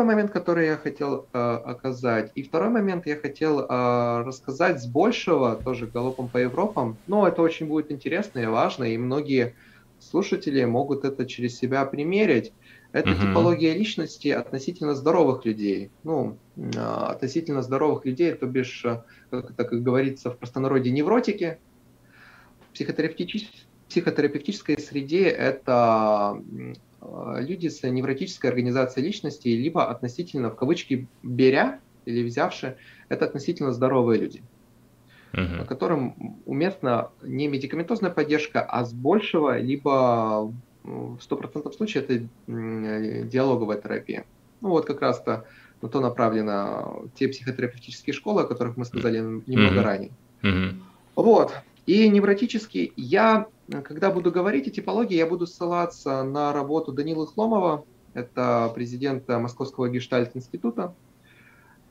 [0.00, 2.32] первый момент, который я хотел э, оказать.
[2.34, 6.96] И второй момент я хотел э, рассказать с большего, тоже галопом по Европам.
[7.06, 9.54] Но это очень будет интересно и важно, и многие
[9.98, 12.52] слушатели могут это через себя примерить.
[12.92, 13.20] Это uh-huh.
[13.20, 15.90] типология личности относительно здоровых людей.
[16.02, 21.58] Ну, э, относительно здоровых людей, то бишь, э, как это как говорится в простонародье, невротики.
[22.70, 26.42] В психотерапевтической, психотерапевтической среде это
[27.02, 32.76] люди с невротической организацией личности, либо относительно, в кавычки, беря или взявши,
[33.08, 34.42] это относительно здоровые люди,
[35.32, 35.64] uh-huh.
[35.66, 42.28] которым уместна не медикаментозная поддержка, а с большего, либо в 100% случаев это
[43.28, 44.24] диалоговая терапия.
[44.60, 45.46] Ну вот как раз-то
[45.82, 49.82] на то направлено те психотерапевтические школы, о которых мы сказали немного uh-huh.
[49.82, 50.10] ранее.
[50.42, 50.74] Uh-huh.
[51.16, 51.52] Вот.
[51.86, 53.46] И невротический я
[53.84, 59.88] когда буду говорить о типологии, я буду ссылаться на работу Данила Хломова, это президента Московского
[59.88, 60.94] гештальт-института.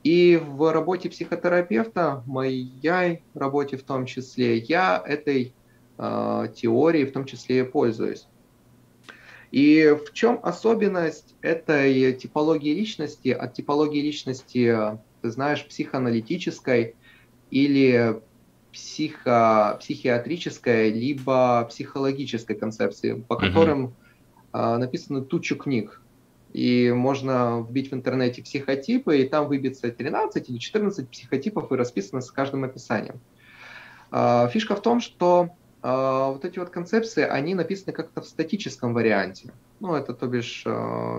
[0.04, 5.54] И в работе психотерапевта, моей работе в том числе, я этой
[5.98, 8.26] э, теорией в том числе и пользуюсь.
[9.50, 16.94] И в чем особенность этой типологии личности от типологии личности, ты знаешь, психоаналитической
[17.50, 18.22] или
[18.72, 23.90] психо, психиатрической либо психологической концепции, по которым uh
[24.52, 26.02] написано тучу книг.
[26.52, 32.20] И можно вбить в интернете психотипы, и там выбиться 13 или 14 психотипов, и расписано
[32.20, 33.20] с каждым описанием.
[34.10, 35.50] А, фишка в том, что
[35.82, 39.52] а, вот эти вот концепции, они написаны как-то в статическом варианте.
[39.78, 40.66] Ну, это, то бишь,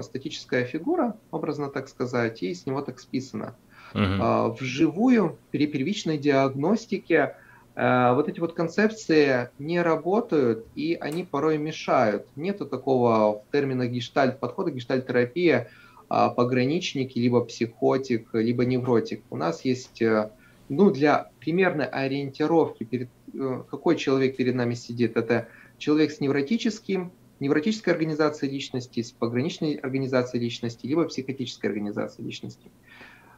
[0.03, 3.55] статическая фигура, образно так сказать, и с него так списано.
[3.93, 4.55] Uh-huh.
[4.57, 7.35] Вживую при первичной диагностике
[7.75, 12.27] Э, вот эти вот концепции не работают, и они порой мешают.
[12.35, 15.69] Нету такого в терминах гештальт подхода, гештальт-терапия,
[16.09, 19.23] а, пограничник, либо психотик, либо невротик.
[19.29, 20.29] У нас есть, э,
[20.67, 25.47] ну, для примерной ориентировки, перед, э, какой человек перед нами сидит, это
[25.77, 32.69] человек с невротическим, невротической организацией личности, с пограничной организацией личности, либо психотической организацией личности.
[32.69, 32.69] А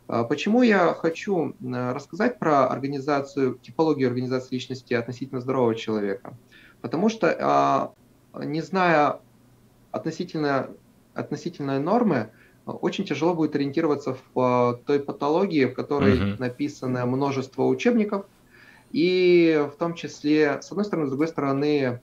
[0.07, 6.37] почему я хочу рассказать про организацию, типологию организации личности относительно здорового человека?
[6.81, 7.93] Потому что, а,
[8.43, 9.19] не зная
[9.91, 10.69] относительно,
[11.13, 12.31] относительной нормы,
[12.65, 16.39] очень тяжело будет ориентироваться в а, той патологии, в которой uh-huh.
[16.39, 18.25] написано множество учебников,
[18.91, 21.99] и в том числе, с одной стороны, с другой стороны,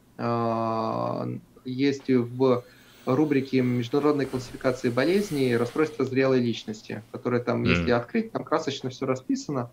[1.65, 2.65] есть в
[3.06, 7.69] рубрики международной классификации болезней расстройства зрелой личности, которые там, mm.
[7.69, 9.71] если открыть, там красочно все расписано.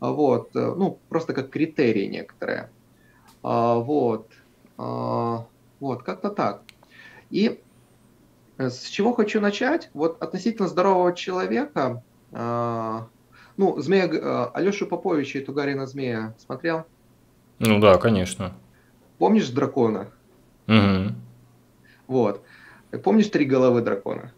[0.00, 2.70] А, вот, э, ну, просто как критерии некоторые.
[3.42, 4.30] А, вот,
[4.76, 5.46] а,
[5.80, 6.62] вот, как-то так.
[7.30, 7.60] И
[8.58, 9.90] э, с чего хочу начать?
[9.94, 12.02] Вот относительно здорового человека,
[13.56, 16.84] ну, змея, э, Алешу Поповича и Тугарина змея смотрел?
[17.60, 18.52] Ну да, конечно.
[19.18, 20.10] Помнишь дракона?
[20.66, 21.14] Угу.
[22.08, 22.43] Вот.
[23.02, 24.32] Помнишь три головы дракона?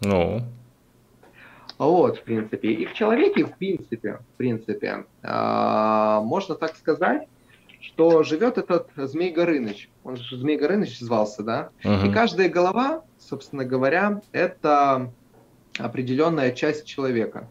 [0.00, 0.42] Ну.
[1.78, 2.72] Вот, в принципе.
[2.72, 7.26] И в человеке, в принципе, в принципе, э, можно так сказать,
[7.80, 9.88] что живет этот Змей Горыныч.
[10.04, 11.70] Он же Змей Горыныч звался, да?
[11.82, 12.08] Uh-huh.
[12.08, 15.10] И каждая голова, собственно говоря, это
[15.78, 17.48] определенная часть человека.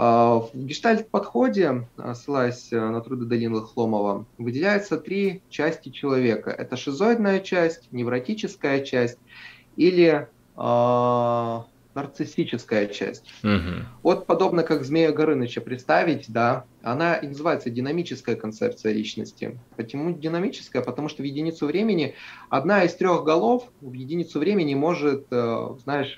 [0.00, 6.48] В гештальт-подходе, ссылаясь на труды Данила Хломова, выделяются три части человека.
[6.50, 9.18] Это шизоидная часть, невротическая часть
[9.76, 11.60] или э,
[11.94, 13.30] нарциссическая часть.
[13.42, 13.84] Угу.
[14.02, 19.58] Вот подобно как Змея Горыныча представить, да, она и называется динамическая концепция личности.
[19.76, 20.80] Почему динамическая?
[20.80, 22.14] Потому что в единицу времени
[22.48, 26.16] одна из трех голов в единицу времени может, э, знаешь,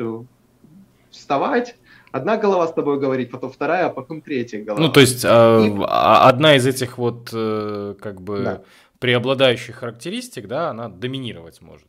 [1.11, 1.75] вставать,
[2.13, 4.87] одна голова с тобой говорит, потом вторая, а потом третья голова.
[4.87, 5.75] Ну, то есть, а, и...
[5.89, 8.63] А, одна из этих вот, э, как бы, да.
[8.99, 11.89] преобладающих характеристик, да, она доминировать может.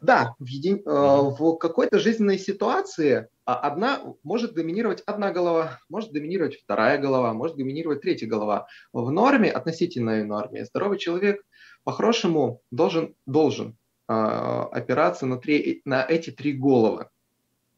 [0.00, 0.74] Да, в, еди...
[0.74, 7.32] Э, в какой-то жизненной ситуации а, одна может доминировать одна голова, может доминировать вторая голова,
[7.32, 8.68] может доминировать третья голова.
[8.92, 11.42] В норме, относительной норме, здоровый человек
[11.82, 13.76] по-хорошему должен, должен
[14.08, 17.08] э, опираться на, три, на эти три головы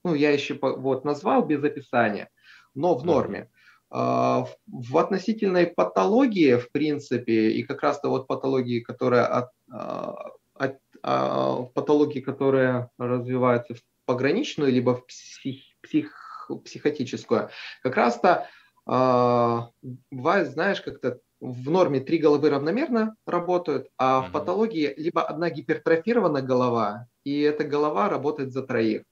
[0.04, 2.30] ну, я еще вот назвал без описания,
[2.74, 3.48] но в норме.
[3.90, 10.78] А, в относительной патологии, в принципе, и как раз-то вот патологии, которая от, а, от,
[11.02, 17.50] а, патологии, которые развиваются в пограничную, либо в псих, псих, психотическую,
[17.82, 18.48] как раз-то
[18.86, 26.42] бывает, знаешь, как-то в норме три головы равномерно работают, а в патологии либо одна гипертрофирована
[26.42, 29.02] голова, и эта голова работает за троих.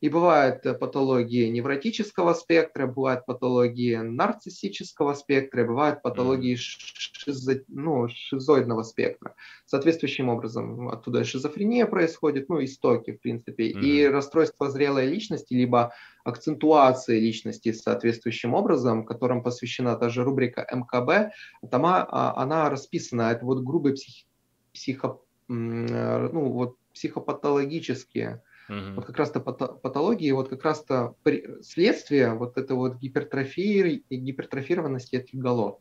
[0.00, 9.34] И бывают патологии невротического спектра, бывают патологии нарциссического спектра, бывают патологии шизо, ну, шизоидного спектра.
[9.66, 13.80] Соответствующим образом оттуда шизофрения происходит, ну, истоки, в принципе, mm-hmm.
[13.80, 15.92] и расстройство зрелой личности, либо
[16.24, 21.32] акцентуации личности соответствующим образом, которым посвящена та же рубрика МКБ,
[21.70, 24.24] там а, она расписана, это вот грубые психи,
[24.72, 28.94] психо, ну, вот психопатологические Угу.
[28.96, 31.14] Вот как раз-то патологии, вот как раз-то
[31.62, 35.78] следствие вот этой вот гипертрофии и гипертрофированности этих голов.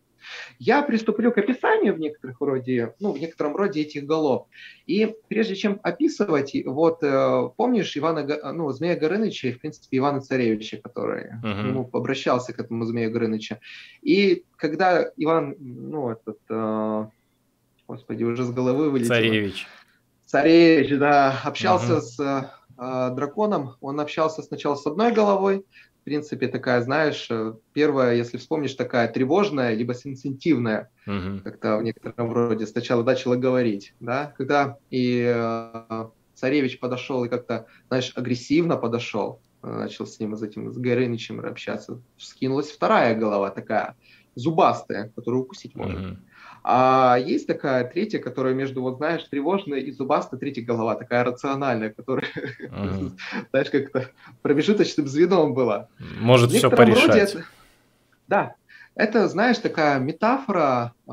[0.58, 4.48] Я приступлю к описанию в, некоторых роде, ну, в некотором роде этих голов.
[4.86, 10.22] И прежде чем описывать, вот э, помнишь Ивана, ну, Змея Горыныча и, в принципе, Ивана
[10.22, 11.68] Царевича, который uh-huh.
[11.68, 13.60] ему обращался к этому Змею Горыныча.
[14.02, 17.06] И когда Иван, ну, этот, э,
[17.88, 19.10] господи, уже с головы вылетел.
[19.10, 19.68] Царевич.
[20.26, 22.02] Царевич, да, общался uh-huh.
[22.02, 23.76] с э, драконом.
[23.82, 25.66] Он общался сначала с одной головой,
[26.02, 31.42] в принципе, такая, знаешь, э, первая, если вспомнишь, такая тревожная, либо сенситивная, угу.
[31.44, 36.06] как-то в некотором роде сначала начала говорить, да, когда и э,
[36.36, 41.42] царевич подошел и как-то, знаешь, агрессивно подошел, э, начал с ним, с этим, с Горынычем
[41.42, 43.96] общаться, скинулась вторая голова такая,
[44.36, 46.00] зубастая, которую укусить может.
[46.00, 46.18] Угу.
[46.64, 51.90] А есть такая третья, которая между, вот знаешь, тревожной и зубастой, третья голова, такая рациональная,
[51.90, 52.28] которая,
[52.62, 53.12] uh-huh.
[53.52, 54.10] знаешь, как-то
[54.42, 55.88] промежуточным звеном была.
[56.20, 57.34] Может все порешать.
[57.34, 57.46] Это...
[58.28, 58.56] Да,
[58.96, 61.12] это, знаешь, такая метафора, э,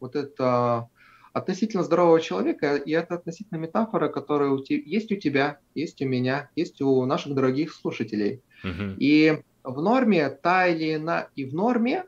[0.00, 0.88] вот это
[1.32, 6.06] относительно здорового человека, и это относительно метафора, которая у te- есть у тебя, есть у
[6.06, 8.42] меня, есть у наших дорогих слушателей.
[8.62, 8.96] Uh-huh.
[8.98, 12.04] И в норме та или иная, и в норме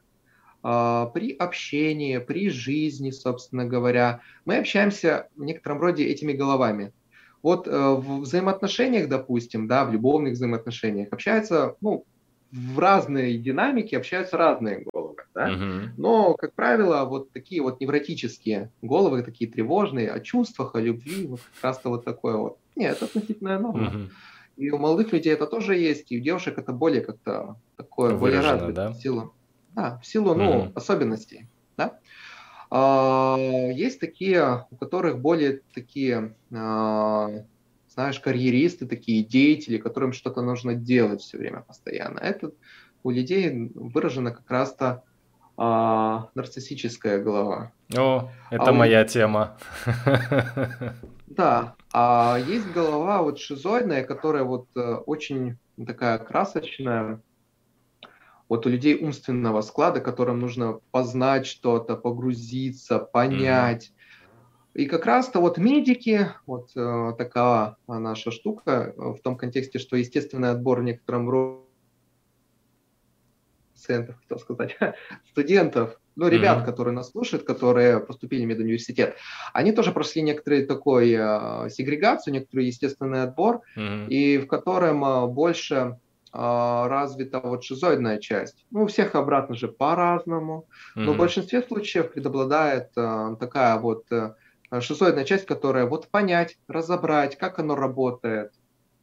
[0.63, 6.93] при общении, при жизни, собственно говоря, мы общаемся в некотором роде этими головами.
[7.43, 12.05] Вот э, в взаимоотношениях, допустим, да, в любовных взаимоотношениях общаются, ну,
[12.53, 15.51] в разной динамике общаются разные головы, да?
[15.51, 15.89] uh-huh.
[15.97, 21.41] но, как правило, вот такие вот невротические головы, такие тревожные, о чувствах, о любви, вот
[21.41, 22.59] как раз-то вот такое вот.
[22.77, 23.93] Нет, это относительная норма.
[23.93, 24.11] Uh-huh.
[24.59, 28.43] И у молодых людей это тоже есть, и у девушек это более как-то такое, Выражено,
[28.43, 28.95] более развито да?
[28.95, 29.35] силу.
[29.75, 30.73] Да, в силу ну, mm-hmm.
[30.75, 31.49] особенностей.
[31.77, 31.99] Да?
[32.71, 37.29] А, есть такие, у которых более такие, а,
[37.89, 42.19] знаешь, карьеристы, такие деятели, которым что-то нужно делать все время постоянно.
[42.19, 42.53] Это
[43.03, 45.05] у людей выражена как раз-то
[45.57, 47.73] а, нарциссическая голова.
[47.97, 49.07] О, это а моя у...
[49.07, 49.57] тема.
[51.27, 57.23] Да, а есть голова вот шизоидная, которая вот э, очень такая красочная,
[58.53, 63.93] вот у людей умственного склада, которым нужно познать что-то, погрузиться, понять.
[64.75, 64.83] Mm-hmm.
[64.83, 69.97] И как раз-то вот медики, вот э, такая наша штука э, в том контексте, что
[69.97, 71.63] естественный отбор в некотором роде
[73.73, 74.77] пациентов, хотел сказать,
[75.31, 76.67] студентов, ну, ребят, mm-hmm.
[76.67, 79.17] которые нас слушают, которые поступили в медуниверситет,
[79.55, 84.09] они тоже прошли некоторый такой э, сегрегацию, некоторый естественный отбор, mm-hmm.
[84.09, 85.97] и в котором э, больше
[86.33, 88.65] развита вот шизоидная часть.
[88.71, 91.15] Ну, у всех обратно же по-разному, но mm-hmm.
[91.15, 94.35] в большинстве случаев преобладает а, такая вот а,
[94.81, 98.53] шизоидная часть, которая вот понять, разобрать, как оно работает,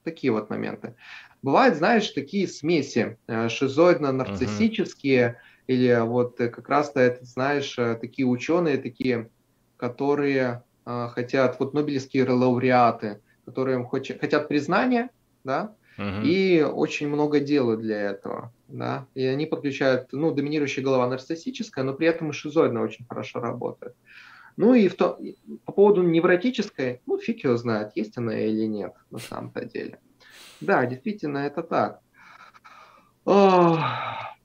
[0.03, 0.95] такие вот моменты.
[1.43, 5.35] Бывают, знаешь, такие смеси э, шизоидно-нарциссические, mm-hmm.
[5.67, 9.29] или вот э, как раз-то это, знаешь, такие ученые, такие,
[9.77, 15.11] которые хотят, вот нобелевские лауреаты, которые хотят признания,
[15.43, 18.53] да, и очень много делают для этого.
[18.67, 19.07] Да?
[19.15, 23.95] И они подключают, ну, доминирующая голова нарциссическая, но при этом и шизоидная очень хорошо работает.
[24.55, 25.19] Ну и в то,
[25.65, 29.99] по поводу невротической, ну, фиг его знает, есть она или нет на самом-то деле.
[30.61, 32.01] Да, действительно, это так.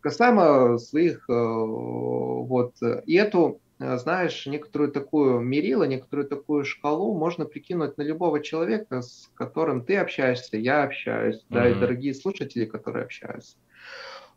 [0.00, 2.74] Касаемо своих, э, вот,
[3.06, 3.60] и эту
[3.98, 9.96] знаешь, некоторую такую мерило, некоторую такую шкалу можно прикинуть на любого человека, с которым ты
[9.96, 11.54] общаешься, я общаюсь, mm-hmm.
[11.54, 13.56] да, и дорогие слушатели, которые общаются.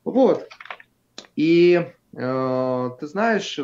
[0.03, 0.47] Вот.
[1.35, 3.59] И э, ты знаешь,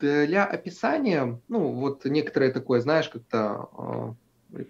[0.00, 4.14] для описания, ну, вот некоторое такое, знаешь, как-то э,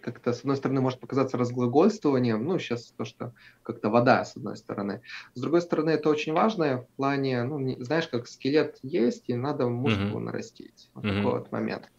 [0.01, 4.57] как-то, с одной стороны, может показаться разглагольствованием, ну, сейчас то, что как-то вода, с одной
[4.57, 5.03] стороны.
[5.35, 9.35] С другой стороны, это очень важно в плане, ну, не, знаешь, как скелет есть, и
[9.35, 10.25] надо мускулы mm-hmm.
[10.25, 10.91] нарастить.
[10.95, 11.17] Вот mm-hmm.
[11.17, 11.91] такой вот момент.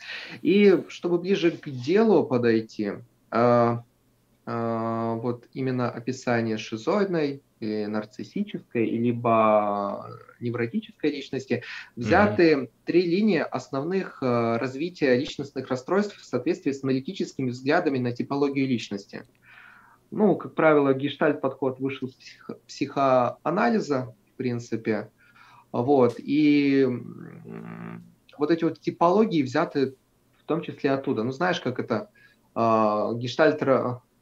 [0.42, 2.94] И чтобы ближе к делу подойти,
[3.32, 3.78] э,
[4.46, 10.06] вот именно описание шизоидной или нарциссической, либо
[10.42, 11.64] невротической личности,
[11.96, 12.70] взяты mm-hmm.
[12.86, 19.26] три линии основных э, развития личностных расстройств в соответствии с аналитическими взглядами на типологию личности.
[20.12, 25.10] ну, как правило, гештальт-подход вышел из психо- психоанализа, в принципе,
[25.72, 26.88] вот, и
[28.38, 29.96] вот эти вот типологии взяты
[30.38, 31.24] в том числе оттуда.
[31.24, 32.10] Ну, знаешь, как это,
[32.56, 33.64] э, гештальт,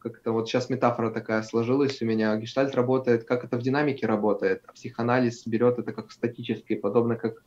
[0.02, 4.08] как это вот сейчас метафора такая сложилась у меня, гештальт работает, как это в динамике
[4.08, 7.44] работает, а психоанализ берет это как статический, подобно как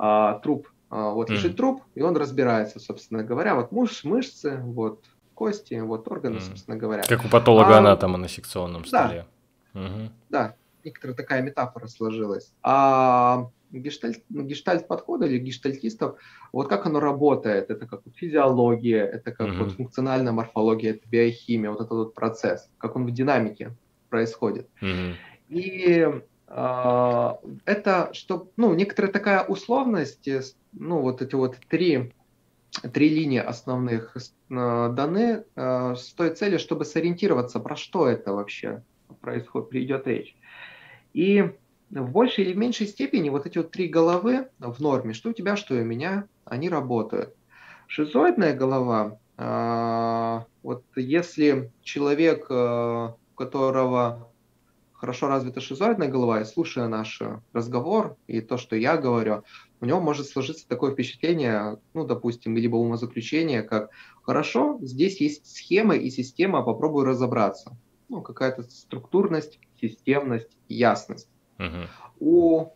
[0.00, 0.68] э, труп.
[0.90, 1.56] Э, вот лежит mm.
[1.56, 6.40] труп, и он разбирается, собственно говоря, вот муж, мышцы, вот кости, вот органы, mm.
[6.40, 7.02] собственно говоря.
[7.08, 9.26] Как у патолога-анатома а, на секционном столе.
[9.72, 10.10] Да, угу.
[10.30, 12.52] да, некоторая такая метафора сложилась.
[12.62, 16.18] А гештальт, ну, гештальт подхода или гештальтистов,
[16.52, 19.58] вот как оно работает, это как вот физиология, это как mm-hmm.
[19.58, 23.76] вот функциональная морфология, это биохимия, вот этот вот процесс, как он в динамике
[24.08, 24.68] происходит.
[24.80, 25.14] Mm-hmm.
[25.48, 26.08] И
[26.48, 27.30] э,
[27.64, 32.12] это, что, ну, некоторая такая условность, э, ну, вот эти вот три,
[32.92, 38.82] три линии основных э, даны э, с той целью, чтобы сориентироваться, про что это вообще
[39.20, 40.36] происходит, придет речь.
[41.12, 41.50] И
[42.00, 45.56] в большей или меньшей степени вот эти вот три головы в норме, что у тебя,
[45.56, 47.34] что у меня, они работают.
[47.86, 54.30] Шизоидная голова, а, вот если человек, а, у которого
[54.92, 57.20] хорошо развита шизоидная голова, и слушая наш
[57.52, 59.42] разговор и то, что я говорю,
[59.80, 63.90] у него может сложиться такое впечатление, ну, допустим, либо умозаключение, как
[64.22, 67.76] «хорошо, здесь есть схема и система, попробую разобраться».
[68.08, 71.28] Ну, какая-то структурность, системность, ясность.
[72.20, 72.70] У,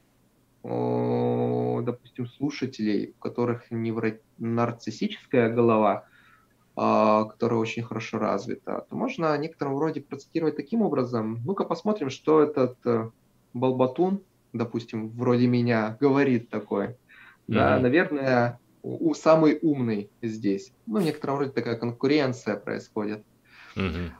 [0.62, 4.18] допустим, слушателей, у которых невро...
[4.38, 6.04] нарциссическая голова,
[6.80, 11.40] а, которая очень хорошо развита, то можно некотором роде процитировать таким образом.
[11.44, 13.10] Ну-ка посмотрим, что этот э,
[13.52, 16.52] Балбатун, допустим, вроде меня, говорит.
[16.52, 16.94] Mm-hmm.
[17.48, 20.72] Да, наверное, у, самый умный здесь.
[20.86, 23.24] Ну, в некотором роде такая конкуренция происходит.
[23.74, 24.10] Mm-hmm.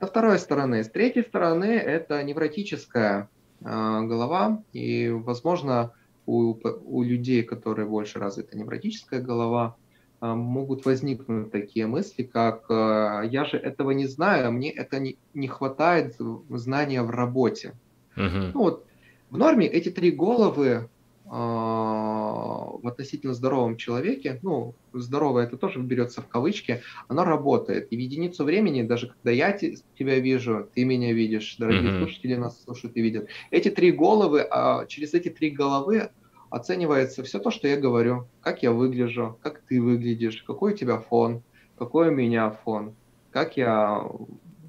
[0.00, 0.82] Со второй стороны.
[0.82, 3.28] С третьей стороны, это невротическая
[3.60, 5.92] голова, и, возможно,
[6.26, 9.76] у, у людей, которые больше развита невротическая голова,
[10.20, 15.16] а, могут возникнуть такие мысли, как а, «я же этого не знаю, мне это не,
[15.34, 16.16] не хватает
[16.50, 17.74] знания в работе».
[18.16, 18.50] Uh-huh.
[18.52, 18.86] Ну, вот,
[19.30, 20.88] в норме эти три головы
[21.30, 27.86] в относительно здоровом человеке, ну, здоровое это тоже берется в кавычки, оно работает.
[27.92, 31.98] И в единицу времени, даже когда я тебя вижу, ты меня видишь, дорогие mm-hmm.
[31.98, 36.10] слушатели нас слушают и видят, эти три головы, а через эти три головы
[36.50, 40.98] оценивается все то, что я говорю, как я выгляжу, как ты выглядишь, какой у тебя
[40.98, 41.44] фон,
[41.78, 42.96] какой у меня фон,
[43.30, 44.04] как я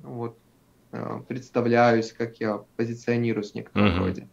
[0.04, 0.38] вот,
[0.92, 4.00] э, представляюсь, как я позиционируюсь в некотором mm-hmm.
[4.00, 4.28] роде.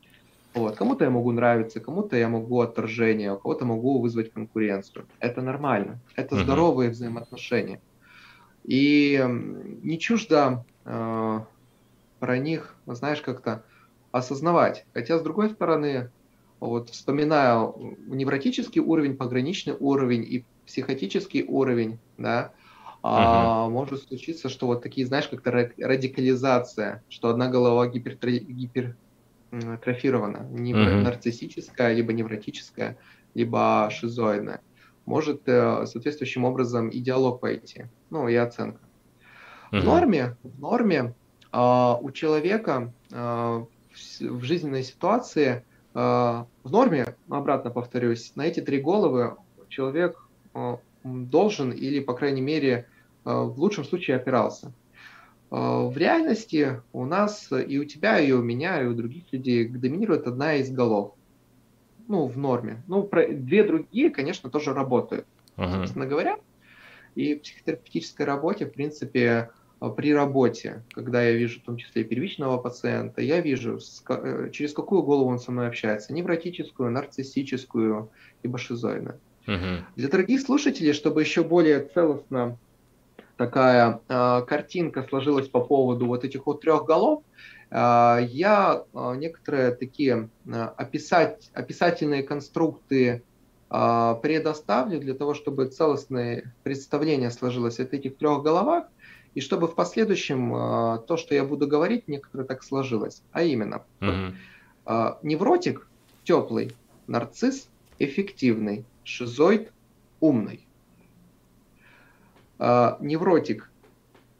[0.55, 0.77] Вот.
[0.77, 5.07] Кому-то я могу нравиться, кому-то я могу отторжение, у кого-то могу вызвать конкуренцию.
[5.21, 6.01] Это нормально.
[6.17, 6.43] Это uh-huh.
[6.43, 7.81] здоровые взаимоотношения.
[8.65, 9.25] И
[9.83, 11.41] не чуждо э,
[12.19, 13.63] про них, знаешь, как-то
[14.11, 14.85] осознавать.
[14.95, 16.11] Хотя, с другой стороны,
[16.61, 22.53] вот вспоминаю невротический уровень, пограничный уровень и психотический уровень, да,
[22.87, 22.99] uh-huh.
[23.03, 28.97] а, может случиться, что вот такие, знаешь, как-то радикализация, что одна голова гипер, гипер
[29.83, 31.03] трофирована, не mm-hmm.
[31.03, 32.99] нарциссическая, либо невротическая,
[33.35, 34.61] либо шизоидная.
[35.07, 38.81] Может э, соответствующим образом и диалог пойти, ну и оценка.
[39.73, 39.81] Mm-hmm.
[39.81, 41.15] В норме, в норме
[41.53, 45.65] э, у человека э, в, жизненной ситуации,
[45.95, 49.37] э, в норме, обратно повторюсь, на эти три головы
[49.69, 50.23] человек
[51.05, 52.87] должен или, по крайней мере,
[53.25, 54.73] в лучшем случае опирался.
[55.51, 59.67] А, в реальности у нас и у тебя, и у меня, и у других людей
[59.69, 61.15] доминирует одна из голов.
[62.07, 62.83] Ну, в норме.
[62.87, 63.29] Ну, про...
[63.29, 65.27] две другие, конечно, тоже работают.
[65.57, 65.71] Uh-huh.
[65.73, 66.39] Собственно говоря,
[67.15, 69.51] и в психотерапевтической работе, в принципе,
[69.97, 73.79] при работе, когда я вижу в том числе первичного пациента, я вижу,
[74.09, 78.11] э, через какую голову он со мной общается, невротическую, нарциссическую,
[78.43, 79.19] либо шизоидную.
[79.47, 79.81] Uh-huh.
[79.97, 82.57] Для других слушателей, чтобы еще более целостно
[83.39, 87.23] такая э, картинка сложилась по поводу вот этих вот трех голов,
[87.71, 93.23] э, я э, некоторые такие э, описать, описательные конструкты
[93.71, 98.87] э, предоставлю для того, чтобы целостное представление сложилось от этих трех головах,
[99.35, 103.23] и чтобы в последующем э, то, что я буду говорить, некоторые так сложилось.
[103.31, 104.35] А именно, mm-hmm.
[104.87, 105.87] э, невротик
[106.25, 106.73] теплый,
[107.07, 107.69] нарцисс
[108.01, 109.71] эффективный, шизоид
[110.21, 110.68] умный.
[112.59, 113.71] Uh, невротик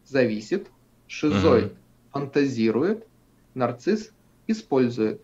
[0.05, 0.69] зависит,
[1.07, 1.77] шизоид угу.
[2.13, 3.07] фантазирует,
[3.55, 4.11] нарцисс
[4.49, 5.23] использует.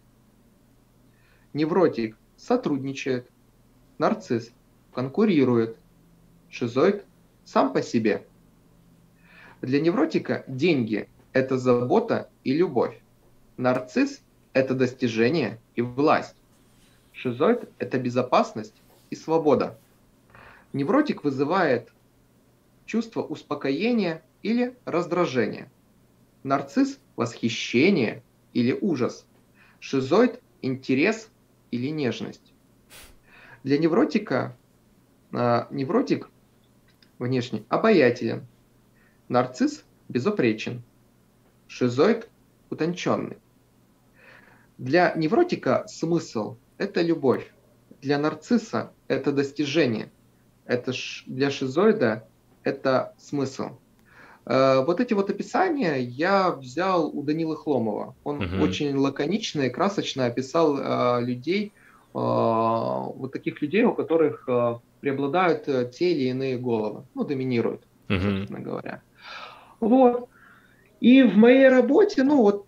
[1.52, 3.28] Невротик сотрудничает,
[3.98, 4.52] нарцисс
[4.92, 5.76] конкурирует,
[6.50, 7.04] шизоид
[7.44, 8.26] сам по себе.
[9.60, 13.00] Для невротика деньги это забота и любовь.
[13.56, 14.20] Нарцисс–
[14.52, 16.36] это достижение и власть.
[17.12, 18.74] Шизоид– это безопасность
[19.10, 19.78] и свобода.
[20.72, 21.92] Невротик вызывает
[22.86, 25.70] чувство успокоения или раздражения.
[26.42, 28.22] Нарцисс– восхищение
[28.52, 29.26] или ужас.
[29.80, 31.30] Шизоид– интерес
[31.70, 32.52] или нежность.
[33.62, 34.56] Для невротика
[35.32, 36.28] э, невротик
[37.18, 38.46] внешне обаятелен,
[39.28, 40.82] нарцисс безупречен,
[41.66, 42.28] шизоид
[42.68, 43.38] утонченный.
[44.76, 47.50] Для невротика смысл– это любовь,
[48.02, 50.12] для нарцисса– это достижение,
[50.66, 50.92] это
[51.26, 52.28] для шизоида–
[52.64, 53.70] это смысл.
[54.46, 58.14] Э, вот эти вот описания я взял у Данилы Хломова.
[58.24, 58.64] Он угу.
[58.64, 61.70] очень лаконично и красочно описал э, людей, э,
[62.12, 64.48] вот таких людей, у которых
[65.00, 68.20] преобладают те или иные головы, ну, доминируют, угу.
[68.20, 69.02] собственно говоря.
[69.80, 70.28] Вот.
[71.00, 72.66] И в моей работе, ну, вот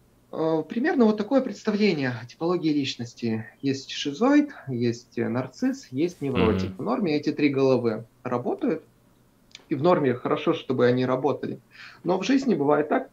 [0.69, 3.47] примерно вот такое представление о типологии личности.
[3.63, 6.73] Есть шизоид, есть нарцисс, есть невротик.
[6.73, 8.83] mm В норме эти три головы работают
[9.69, 11.61] и в норме хорошо, чтобы они работали.
[12.05, 13.09] Но в жизни бывает так,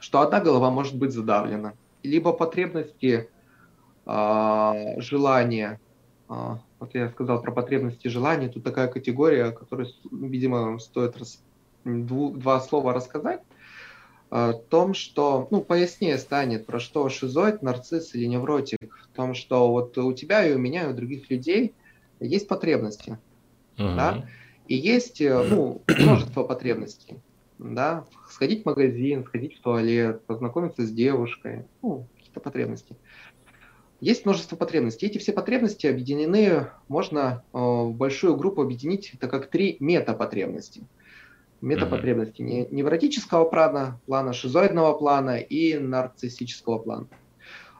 [0.00, 1.74] что одна голова может быть задавлена.
[2.02, 3.28] Либо потребности,
[4.06, 5.80] э, желания,
[6.28, 6.32] э,
[6.78, 11.16] вот я сказал про потребности желания, тут такая категория, которую, видимо, стоит
[11.84, 13.40] два слова рассказать,
[14.30, 19.70] о том, что, ну, пояснее станет, про что шизоид, нарцисс или невротик, в том, что
[19.70, 21.72] вот у тебя и у меня, и у других людей
[22.18, 23.18] есть потребности,
[23.76, 23.96] uh-huh.
[23.96, 24.28] да,
[24.66, 27.16] и есть э, ну, множество потребностей.
[27.58, 28.04] Да?
[28.28, 32.96] Сходить в магазин, сходить в туалет, познакомиться с девушкой, ну, какие-то потребности.
[34.00, 35.06] Есть множество потребностей.
[35.06, 40.82] Эти все потребности объединены, можно э, в большую группу объединить, это как три метапотребности.
[41.60, 42.74] Метапотребности mm-hmm.
[42.74, 47.06] невротического плана, плана шизоидного плана и нарциссического плана.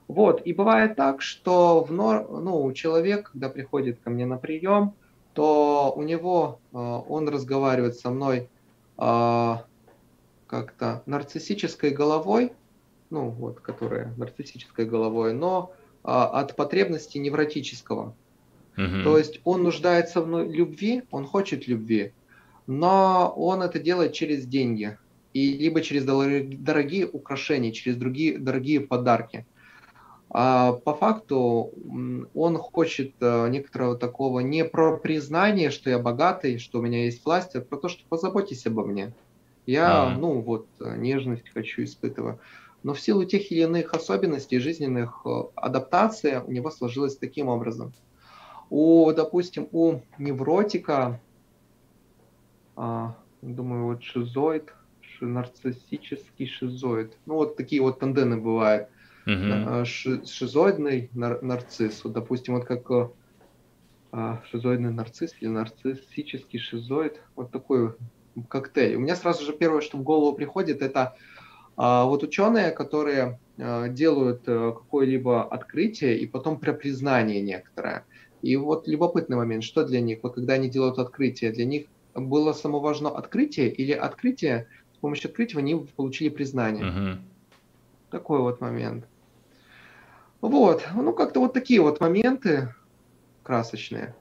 [0.08, 2.28] Вот, и бывает так, что в нор...
[2.30, 4.94] ну, человек, когда приходит ко мне на прием,
[5.34, 8.48] то у него э, он разговаривает со мной
[8.98, 9.56] э,
[10.46, 12.52] как-то нарциссической головой,
[13.10, 15.72] ну вот, которая нарциссической головой, но
[16.04, 18.14] э, от потребности невротического.
[18.76, 19.02] Угу.
[19.04, 22.12] То есть он нуждается в любви, он хочет любви,
[22.66, 24.96] но он это делает через деньги
[25.32, 29.46] и либо через дорогие украшения, через другие дорогие подарки.
[30.36, 31.70] А по факту
[32.34, 37.24] он хочет э, некоторого такого не про признание, что я богатый, что у меня есть
[37.24, 39.12] власть, а про то, что позаботьтесь обо мне.
[39.64, 40.18] Я, а.
[40.18, 42.38] ну вот, э, нежность хочу испытывать.
[42.82, 47.92] Но в силу тех или иных особенностей жизненных э, адаптация у него сложилась таким образом.
[48.70, 51.20] У, допустим, у невротика,
[52.74, 54.74] а, думаю, вот шизоид,
[55.20, 57.16] нарциссический шизоид.
[57.24, 58.88] Ну вот такие вот тандены бывают
[59.26, 59.84] угу.
[59.84, 62.04] шизоидный нар- нарцисс.
[62.04, 63.08] Вот, допустим, вот как э,
[64.12, 67.94] а, шизоидный нарцисс или нарциссический шизоид, вот такой
[68.48, 68.94] коктейль.
[68.96, 71.16] У меня сразу же первое, что в голову приходит, это
[71.76, 78.06] а, вот ученые, которые а, делают какое-либо открытие и потом про признание некоторое.
[78.40, 82.52] И вот любопытный момент, что для них, вот когда они делают открытие, для них было
[82.52, 86.86] само важно открытие или открытие, с помощью открытия они получили признание.
[86.86, 87.22] Угу.
[88.10, 89.06] Такой вот момент.
[90.44, 92.74] Вот, ну как-то вот такие вот моменты
[93.42, 94.14] красочные.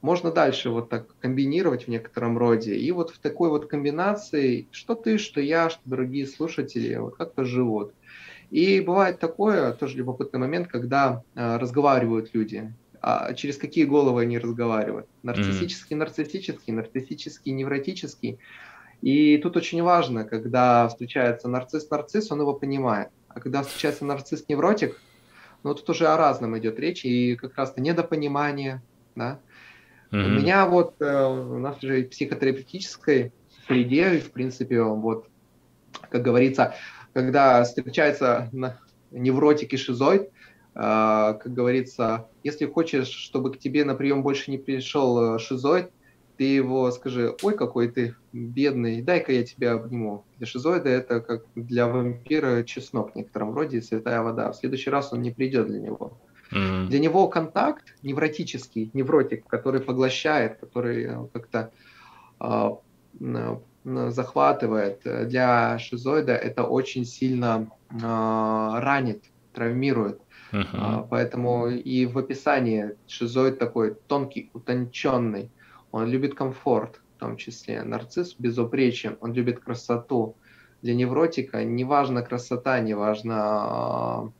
[0.00, 2.76] Можно дальше вот так комбинировать в некотором роде.
[2.76, 7.44] И вот в такой вот комбинации, что ты, что я, что другие слушатели, вот как-то
[7.44, 7.92] живут.
[8.52, 12.72] И бывает такое, тоже любопытный момент, когда э, разговаривают люди.
[13.00, 15.08] А через какие головы они разговаривают?
[15.24, 18.38] Нарциссический, нарциссический, нарциссический, невротический.
[19.02, 23.08] И тут очень важно, когда встречается нарцисс-нарцисс, он его понимает.
[23.26, 24.96] А когда встречается нарцисс-невротик,
[25.62, 28.82] но тут уже о разном идет речь, и как раз-то недопонимание,
[29.14, 29.40] да.
[30.10, 30.24] Mm-hmm.
[30.24, 33.32] У меня вот, э, в психотерапевтической
[33.66, 35.28] среде, в принципе, вот,
[36.10, 36.74] как говорится,
[37.12, 38.50] когда встречается
[39.10, 40.28] невротик и шизоид, э,
[40.74, 45.90] как говорится, если хочешь, чтобы к тебе на прием больше не пришел э, шизоид,
[46.38, 50.24] ты его скажи, ой, какой ты бедный, дай-ка я тебя обниму.
[50.36, 54.52] Для шизоида это как для вампира чеснок в некотором роде, святая вода.
[54.52, 56.16] В следующий раз он не придет для него.
[56.52, 56.86] Mm-hmm.
[56.86, 61.72] Для него контакт невротический, невротик, который поглощает, который э, как-то
[62.40, 63.58] э,
[64.10, 70.20] захватывает, для шизоида это очень сильно э, ранит, травмирует.
[70.50, 71.06] Uh-huh.
[71.10, 75.50] Поэтому и в описании шизоид такой тонкий, утонченный
[75.92, 77.82] он любит комфорт, в том числе.
[77.82, 80.36] Нарцисс безупречен, он любит красоту.
[80.82, 84.32] для невротика не важна красота, не важно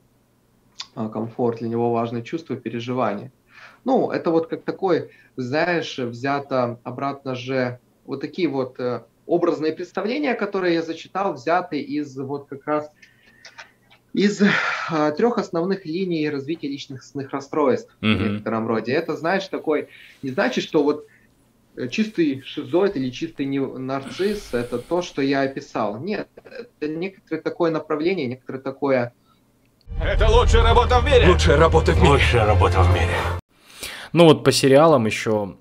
[0.94, 3.32] а, комфорт, для него важно чувство, переживания.
[3.84, 10.34] Ну, это вот как такой, знаешь, взято обратно же вот такие вот э, образные представления,
[10.34, 12.90] которые я зачитал, взяты из вот как раз
[14.12, 18.14] из э, трех основных линий развития личностных расстройств mm-hmm.
[18.14, 18.92] в некотором роде.
[18.92, 19.88] Это, знаешь, такой,
[20.22, 21.06] не значит, что вот
[21.90, 25.98] чистый шизоид или чистый нарцисс– это то, что я описал.
[26.00, 29.12] Нет, это некоторое такое направление, некоторое такое…
[30.02, 31.28] Это лучшая работа в мире!
[31.28, 32.10] Лучшая работа в мире!
[32.10, 33.16] Лучшая работа в мире!
[34.12, 35.56] Ну вот по сериалам еще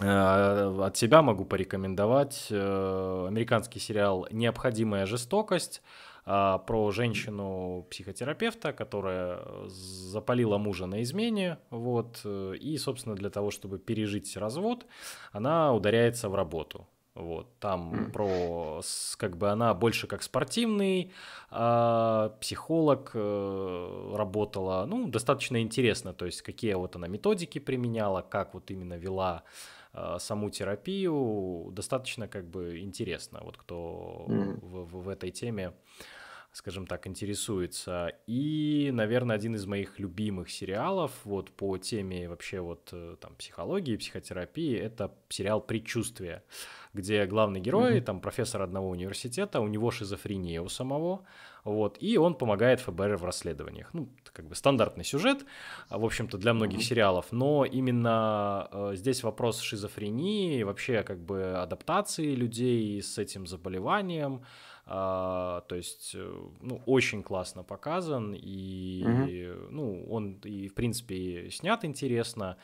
[0.00, 10.58] э, от себя могу порекомендовать э, американский сериал «Необходимая жестокость» э, про женщину-психотерапевта, которая запалила
[10.58, 14.86] мужа на измене, вот, и, собственно, для того, чтобы пережить развод,
[15.32, 16.86] она ударяется в работу.
[17.14, 18.80] Вот, там про,
[19.18, 21.12] как бы она больше как спортивный
[21.52, 28.54] э, психолог э, работала, ну, достаточно интересно, то есть какие вот она методики применяла, как
[28.54, 29.44] вот именно вела
[29.92, 34.58] э, саму терапию, достаточно как бы интересно, вот кто mm.
[34.60, 35.72] в, в, в этой теме
[36.54, 38.12] скажем так, интересуется.
[38.28, 43.96] И, наверное, один из моих любимых сериалов вот по теме вообще вот э, там психологии,
[43.96, 46.44] психотерапии, это сериал «Предчувствие»,
[46.92, 48.02] где главный герой, mm-hmm.
[48.02, 51.26] там профессор одного университета, у него шизофрения у самого,
[51.64, 53.92] вот, и он помогает ФБР в расследованиях.
[53.92, 55.44] Ну, как бы стандартный сюжет,
[55.90, 56.82] в общем-то, для многих mm-hmm.
[56.82, 64.34] сериалов, но именно э, здесь вопрос шизофрении, вообще как бы адаптации людей с этим заболеванием,
[64.34, 64.44] а,
[64.86, 69.68] то есть, э, ну, очень классно показан, и, mm-hmm.
[69.70, 72.56] ну, он и, в принципе, снят интересно.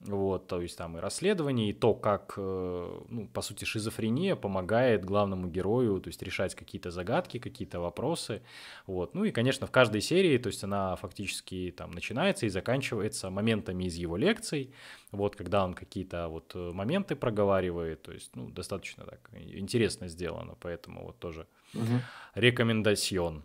[0.00, 5.04] Вот, то есть там и расследование, и то, как, э, ну, по сути, шизофрения помогает
[5.04, 8.42] главному герою, то есть решать какие-то загадки, какие-то вопросы,
[8.86, 9.14] вот.
[9.14, 13.84] Ну и, конечно, в каждой серии, то есть она фактически там начинается и заканчивается моментами
[13.84, 14.72] из его лекций,
[15.10, 20.54] вот, когда он какие-то вот э, моменты проговаривает, то есть, ну, достаточно так интересно сделано,
[20.60, 22.00] поэтому вот тоже угу.
[22.34, 23.44] рекомендацион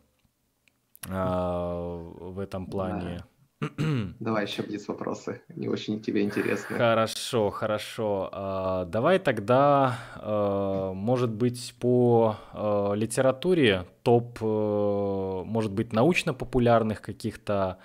[1.09, 3.23] а, в этом плане.
[3.62, 3.69] Да.
[4.19, 5.41] Давай еще близ вопросы.
[5.49, 6.75] Они очень тебе интересны.
[6.75, 8.29] Хорошо, хорошо.
[8.31, 17.79] А, давай тогда, а, может быть, по а, литературе топ, может быть, научно-популярных каких-то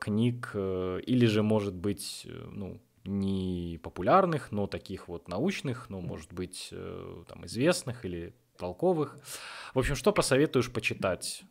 [0.00, 6.68] книг, или же, может быть, ну, не популярных, но таких вот научных, ну, может быть,
[6.72, 9.18] э, там, известных или толковых.
[9.74, 11.44] В общем, что посоветуешь почитать?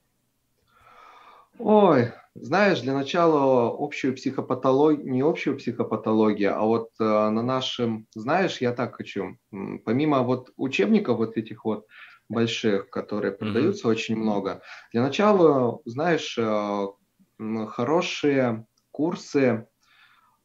[1.57, 8.59] Ой, знаешь, для начала общую психопатологию, не общую психопатологию, а вот э, на нашем, знаешь,
[8.59, 9.37] я так хочу,
[9.85, 11.87] помимо вот учебников вот этих вот
[12.27, 13.91] больших, которые продаются mm-hmm.
[13.91, 16.87] очень много, для начала, знаешь, э,
[17.67, 19.65] хорошие курсы,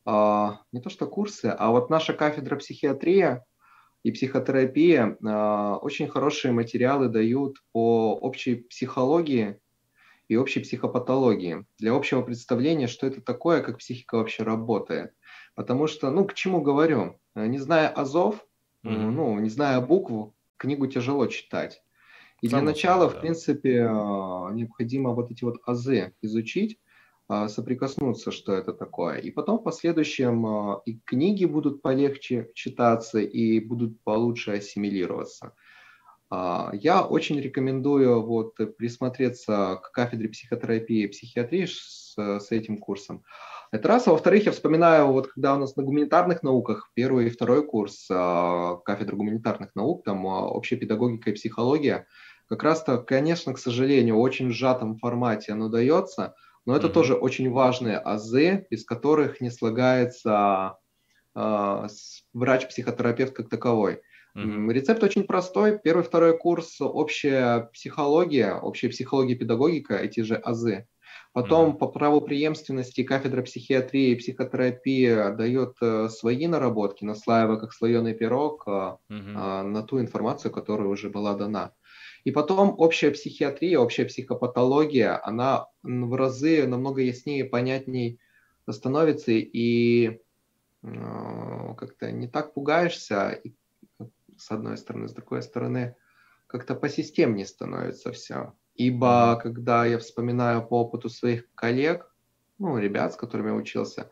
[0.07, 3.45] э, не то что курсы, а вот наша кафедра психиатрия
[4.03, 9.59] и психотерапия э, очень хорошие материалы дают по общей психологии
[10.29, 15.13] и общей психопатологии, для общего представления, что это такое, как психика вообще работает.
[15.55, 18.47] Потому что, ну, к чему говорю, э, не зная азов,
[18.85, 19.11] mm-hmm.
[19.11, 21.83] ну, не зная букву, книгу тяжело читать.
[22.41, 23.17] И Само для начала, да.
[23.17, 23.85] в принципе, э,
[24.53, 26.79] необходимо вот эти вот азы изучить,
[27.49, 29.19] соприкоснуться, что это такое.
[29.19, 35.55] И потом в последующем и книги будут полегче читаться, и будут получше ассимилироваться.
[36.31, 43.25] А, я очень рекомендую вот присмотреться к кафедре психотерапии и психиатрии с, с этим курсом.
[43.73, 44.07] Это раз.
[44.07, 48.07] А во-вторых, я вспоминаю, вот когда у нас на гуманитарных науках первый и второй курс
[48.11, 52.07] а, кафедры гуманитарных наук, там а, общая педагогика и психология,
[52.49, 56.35] как раз-то, конечно, к сожалению, в очень сжатом формате оно дается,
[56.71, 56.93] но это mm-hmm.
[56.93, 60.77] тоже очень важные азы, из которых не слагается
[61.35, 61.87] э,
[62.33, 64.03] врач-психотерапевт как таковой.
[64.37, 64.73] Mm-hmm.
[64.73, 65.81] Рецепт очень простой.
[65.83, 70.87] Первый, второй курс общая психология, общая психология педагогика, эти же АЗы.
[71.33, 71.79] Потом mm-hmm.
[71.79, 79.03] по правопреемственности кафедра психиатрии и психотерапии дает э, свои наработки, наслаивая как слоеный пирог mm-hmm.
[79.11, 81.73] э, на ту информацию, которая уже была дана.
[82.25, 88.19] И потом общая психиатрия, общая психопатология, она в разы намного яснее, понятней
[88.69, 90.21] становится, и
[90.83, 93.55] э, как-то не так пугаешься, и
[94.37, 95.97] с одной стороны, с другой стороны,
[96.47, 98.55] как-то по системнее становится все.
[98.75, 102.15] Ибо когда я вспоминаю по опыту своих коллег,
[102.59, 104.11] ну, ребят, с которыми я учился,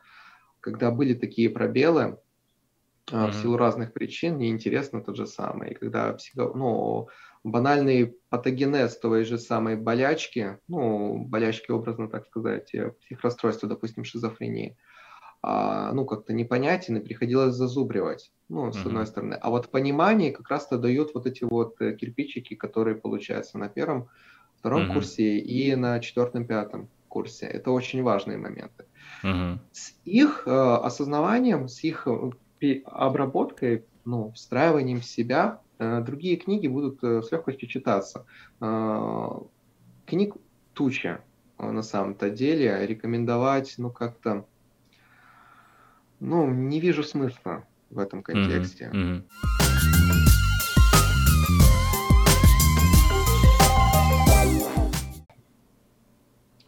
[0.61, 2.19] когда были такие пробелы,
[3.07, 3.31] mm-hmm.
[3.31, 5.73] в силу разных причин, мне интересно тот же самое.
[5.73, 6.53] И когда психо...
[6.55, 7.09] ну,
[7.45, 14.77] банальный патогенез той же самой болячки, ну, болячки, образно так сказать, э, психрасстройства, допустим, шизофрении,
[15.41, 18.87] а, ну, как-то непонятен и приходилось зазубривать, ну, с mm-hmm.
[18.87, 19.35] одной стороны.
[19.35, 24.09] А вот понимание как раз-то дают вот эти вот э, кирпичики, которые получаются на первом,
[24.59, 24.95] втором mm-hmm.
[24.95, 27.47] курсе и на четвертом, пятом курсе.
[27.47, 28.85] Это очень важные моменты.
[29.25, 29.59] Mm-hmm.
[29.73, 32.09] С их э, осознаванием, с их
[32.61, 38.27] э, обработкой, ну, встраиванием в себя, другие книги будут э, с легкостью читаться.
[38.61, 39.29] Э,
[40.07, 40.35] книг
[40.75, 41.21] туча
[41.59, 42.87] э, на самом-то деле.
[42.87, 44.47] Рекомендовать, ну, как-то
[46.21, 48.91] ну, не вижу смысла в этом контексте.
[48.93, 49.23] Mm-hmm.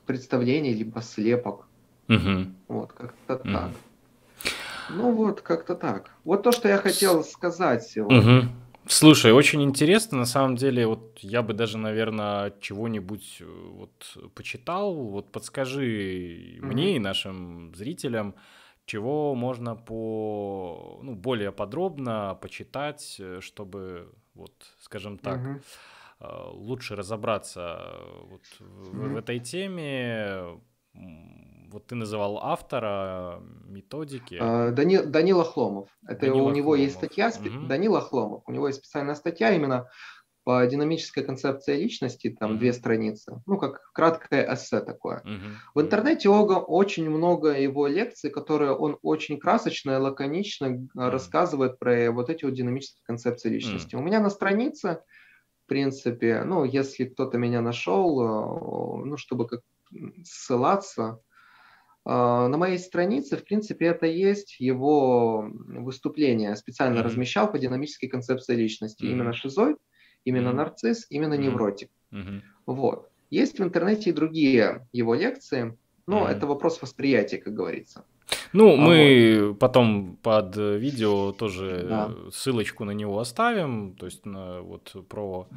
[0.06, 1.66] Представление либо слепок.
[2.08, 2.52] Mm-hmm.
[2.68, 3.52] Вот, как-то mm-hmm.
[3.52, 3.70] так.
[4.92, 6.10] Ну вот, как-то так.
[6.24, 8.40] Вот то, что я хотел сказать сегодня.
[8.40, 8.48] Угу.
[8.90, 14.92] Слушай, очень интересно, на самом деле, вот я бы даже, наверное, чего-нибудь э, вот почитал,
[14.94, 16.66] вот подскажи угу.
[16.66, 18.34] мне и нашим зрителям,
[18.86, 25.60] чего можно по, ну, более подробно почитать, э, чтобы, вот, скажем так, угу.
[26.54, 29.08] лучше разобраться вот в, угу.
[29.10, 30.60] в этой теме.
[31.70, 34.38] Вот ты называл автора методики.
[34.40, 35.88] А, Дани, Данила Хломов.
[36.06, 36.80] Это Данила у него Хломов.
[36.80, 37.66] есть статья, угу.
[37.66, 38.42] Данила Хломов.
[38.46, 39.88] У него есть специальная статья именно
[40.44, 42.58] по динамической концепции личности, там mm-hmm.
[42.58, 45.22] две страницы, ну, как краткое эссе такое.
[45.24, 45.52] Mm-hmm.
[45.74, 50.88] В интернете Ога очень много его лекций, которые он очень красочно и лаконично mm-hmm.
[50.94, 53.94] рассказывает про вот эти вот динамические концепции личности.
[53.94, 53.98] Mm-hmm.
[53.98, 55.02] У меня на странице,
[55.64, 59.60] в принципе, ну, если кто-то меня нашел, э, ну, чтобы как
[60.24, 61.20] ссылаться,
[62.04, 66.56] на моей странице, в принципе, это есть его выступление.
[66.56, 67.02] Специально mm-hmm.
[67.02, 69.04] размещал по динамической концепции личности.
[69.04, 69.10] Mm-hmm.
[69.10, 69.76] Именно шизоид
[70.24, 70.54] именно mm-hmm.
[70.54, 71.38] нарцисс, именно mm-hmm.
[71.38, 71.90] невротик.
[72.12, 72.40] Mm-hmm.
[72.66, 73.10] Вот.
[73.30, 76.30] Есть в интернете и другие его лекции, но mm-hmm.
[76.30, 78.04] это вопрос восприятия, как говорится.
[78.52, 79.58] Ну, а мы вот.
[79.58, 82.14] потом под видео тоже да.
[82.32, 85.48] ссылочку на него оставим, то есть на, вот про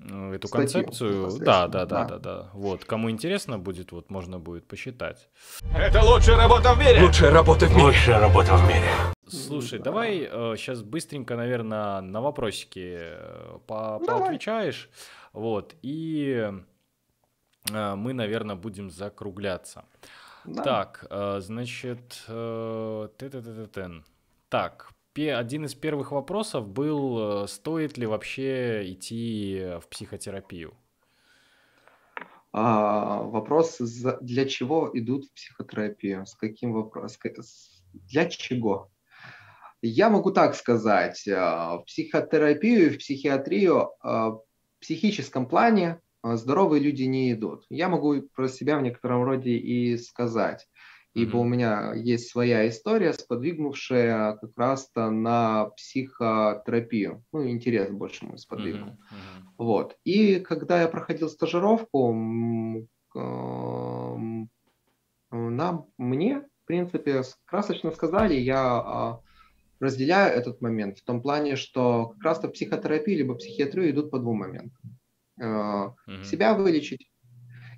[0.00, 1.38] эту Статью, концепцию.
[1.40, 2.50] Да, да, да, да, да, да.
[2.52, 5.28] Вот, кому интересно будет, вот можно будет посчитать.
[5.74, 7.02] Это лучшая работа в мире.
[7.02, 7.82] Лучшая работа в мире.
[7.82, 8.90] Лучшая работа в мире.
[9.26, 14.88] Слушай, давай э, сейчас быстренько, наверное, на вопросики э, по поотвечаешь.
[15.32, 16.50] Вот, и
[17.70, 19.84] э, мы, наверное, будем закругляться.
[20.44, 20.62] Да.
[20.62, 23.08] Так, э, значит, э,
[24.48, 24.90] так,
[25.26, 30.74] один из первых вопросов был, э, стоит ли вообще идти в психотерапию?
[32.52, 33.78] А, вопрос,
[34.20, 36.26] для чего идут в психотерапию?
[36.26, 37.20] С каким вопросом?
[37.92, 38.90] Для чего?
[39.82, 44.42] Я могу так сказать, э, в психотерапию, в психиатрию э, в
[44.80, 47.64] психическом плане здоровые люди не идут.
[47.70, 50.68] Я могу про себя в некотором роде и сказать,
[51.22, 57.24] ибо у меня есть своя история, сподвигнувшая как раз-то на психотерапию.
[57.32, 58.90] Ну, интерес больше мой сподвигнул.
[58.90, 59.42] Mm-hmm.
[59.58, 59.96] Вот.
[60.04, 62.12] И когда я проходил стажировку,
[65.30, 69.20] нам, мне, в принципе, красочно сказали, я а,
[69.80, 74.38] разделяю этот момент в том плане, что как раз-то психотерапия либо психиатрию идут по двум
[74.38, 74.98] моментам.
[75.40, 76.24] Mm-hmm.
[76.24, 77.10] Себя вылечить.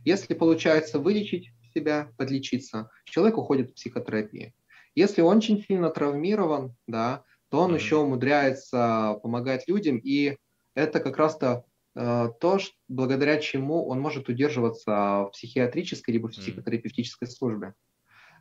[0.05, 4.53] Если получается вылечить себя, подлечиться, человек уходит в психотерапию.
[4.95, 7.79] Если он очень сильно травмирован, да, то он mm-hmm.
[7.79, 10.37] еще умудряется помогать людям, и
[10.75, 16.33] это как раз-то э, то, что, благодаря чему он может удерживаться в психиатрической либо в
[16.33, 17.75] психотерапевтической службе.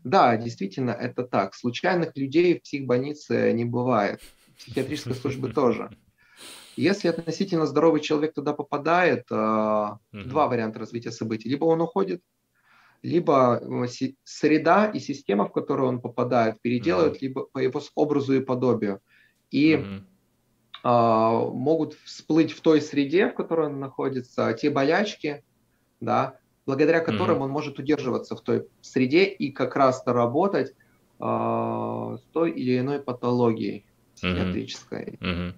[0.03, 1.55] Да, действительно, это так.
[1.55, 4.21] Случайных людей в психбольнице не бывает.
[4.57, 5.89] Психиатрической службе тоже.
[6.75, 11.49] Если относительно здоровый человек туда попадает, mm два варианта развития событий.
[11.49, 12.21] Либо он уходит,
[13.01, 13.87] либо э,
[14.23, 18.99] среда и система, в которую он попадает, переделают mm либо по его образу и подобию.
[19.51, 20.03] И mm
[20.81, 25.43] могут всплыть в той среде, в которой он находится, те болячки,
[25.99, 27.43] да, благодаря которым mm-hmm.
[27.43, 30.73] он может удерживаться в той среде и как раз-то работать
[31.19, 33.85] э, с той или иной патологией
[34.15, 35.17] психиатрической.
[35.19, 35.53] Mm-hmm.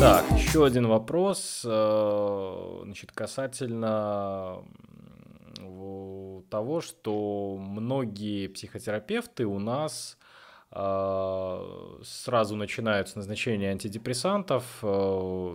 [0.00, 4.64] Так, еще один вопрос, э, значит, касательно
[6.48, 10.16] того, что многие психотерапевты у нас
[10.70, 14.86] а, сразу начинают с назначения антидепрессантов э,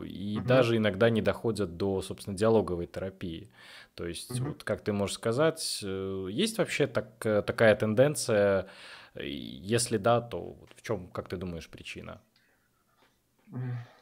[0.05, 0.47] и угу.
[0.47, 3.49] даже иногда не доходят до, собственно, диалоговой терапии.
[3.95, 4.49] То есть, угу.
[4.49, 8.67] вот как ты можешь сказать, э, есть вообще так, такая тенденция
[9.15, 12.21] Если да, то в чем, как ты думаешь, причина?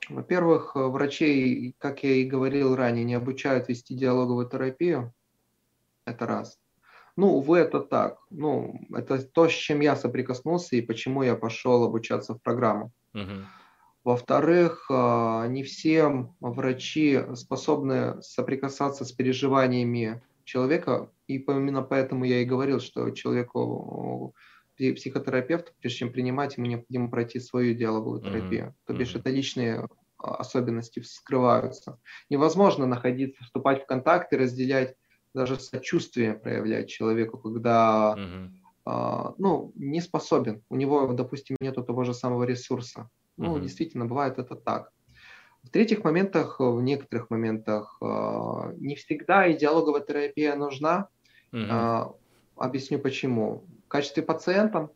[0.10, 5.14] Во-первых, врачей, как я и говорил ранее, не обучают вести диалоговую терапию.
[6.06, 6.60] Это раз.
[7.16, 8.20] Ну, увы, это так.
[8.30, 12.92] Ну, это то, с чем я соприкоснулся и почему я пошел обучаться в программу.
[13.14, 13.46] Угу.
[14.04, 22.46] Во-вторых, а, не все врачи способны соприкасаться с переживаниями человека, и именно поэтому я и
[22.46, 24.34] говорил, что человеку
[24.78, 28.68] психотерапевт, прежде чем принимать, ему необходимо пройти свою диалоговую терапию.
[28.68, 28.86] Mm-hmm.
[28.86, 32.00] То бишь это личные а, особенности вскрываются.
[32.30, 34.96] Невозможно находиться, вступать в контакт и разделять
[35.34, 38.50] даже сочувствие проявлять человеку, когда mm-hmm.
[38.86, 40.64] а, ну, не способен.
[40.70, 43.10] У него, допустим, нет того же самого ресурса.
[43.38, 43.62] Ну, mm-hmm.
[43.62, 44.92] действительно, бывает это так.
[45.64, 51.08] В третьих моментах, в некоторых моментах, а, не всегда диалоговая терапия нужна.
[51.54, 51.68] Mm-hmm.
[51.70, 52.14] А,
[52.56, 53.64] объясню почему.
[53.92, 54.90] Качестве пациента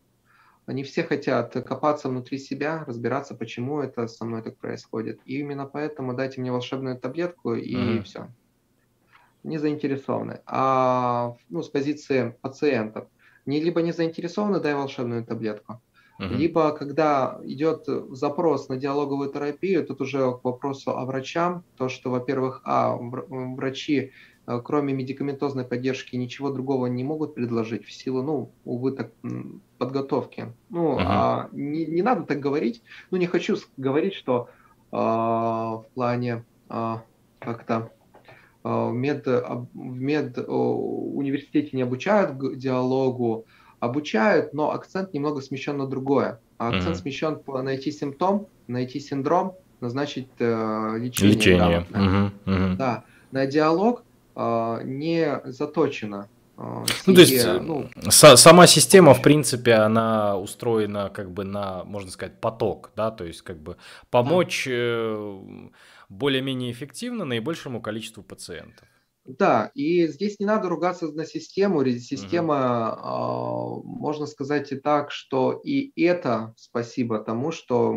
[0.65, 5.19] они все хотят копаться внутри себя, разбираться, почему это со мной так происходит.
[5.25, 8.03] И именно поэтому дайте мне волшебную таблетку и mm-hmm.
[8.03, 8.29] все
[9.43, 10.39] не заинтересованы.
[10.45, 13.07] А ну, с позиции пациентов,
[13.45, 15.81] не либо не заинтересованы, дай волшебную таблетку,
[16.19, 16.35] uh-huh.
[16.35, 22.09] либо когда идет запрос на диалоговую терапию, тут уже к вопросу о врачам, то, что,
[22.09, 24.13] во-первых, а, врачи
[24.45, 29.11] кроме медикаментозной поддержки ничего другого не могут предложить в силу, ну, увы, так,
[29.77, 30.53] подготовки.
[30.69, 31.03] Ну, uh-huh.
[31.05, 32.81] а не, не надо так говорить.
[33.11, 34.49] Ну, не хочу говорить, что
[34.91, 36.95] э, в плане э,
[37.39, 37.91] как-то
[38.65, 43.45] Э, в мед, в мед университете не обучают диалогу,
[43.79, 46.39] обучают, но акцент немного смещен на другое.
[46.57, 47.01] А акцент mm-hmm.
[47.01, 51.35] смещен по найти симптом, найти синдром, назначить э, лечение.
[51.35, 51.85] Лечение.
[51.91, 52.31] Mm-hmm.
[52.45, 52.75] Mm-hmm.
[52.77, 53.03] Да.
[53.31, 54.04] На диалог э,
[54.35, 56.29] не заточено.
[56.57, 62.11] Э, ну, то есть ну, сама система, в принципе, она устроена как бы на, можно
[62.11, 63.77] сказать, поток, да, то есть как бы
[64.09, 65.71] помочь да
[66.09, 68.87] более-менее эффективно наибольшему количеству пациентов.
[69.25, 71.83] Да, и здесь не надо ругаться на систему.
[71.83, 73.81] Система, угу.
[73.81, 77.95] э, можно сказать и так, что и это спасибо тому, что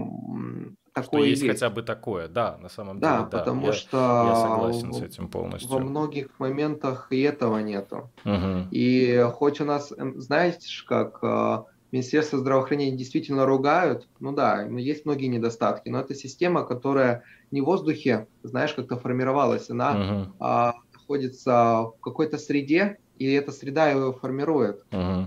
[1.03, 3.39] такое что есть, есть хотя бы такое, да, на самом да, деле, да.
[3.39, 5.71] потому я, что я согласен с этим полностью.
[5.71, 8.11] Во многих моментах и этого нету.
[8.25, 8.69] Угу.
[8.71, 15.07] И хоть у нас, эм, знаете, как а, Министерство здравоохранения действительно ругают, ну да, есть
[15.07, 20.27] многие недостатки, но это система, которая не в воздухе, знаешь, как-то формировалась, она uh-huh.
[20.39, 24.85] а, находится в какой-то среде, и эта среда его формирует.
[24.91, 25.27] Uh-huh.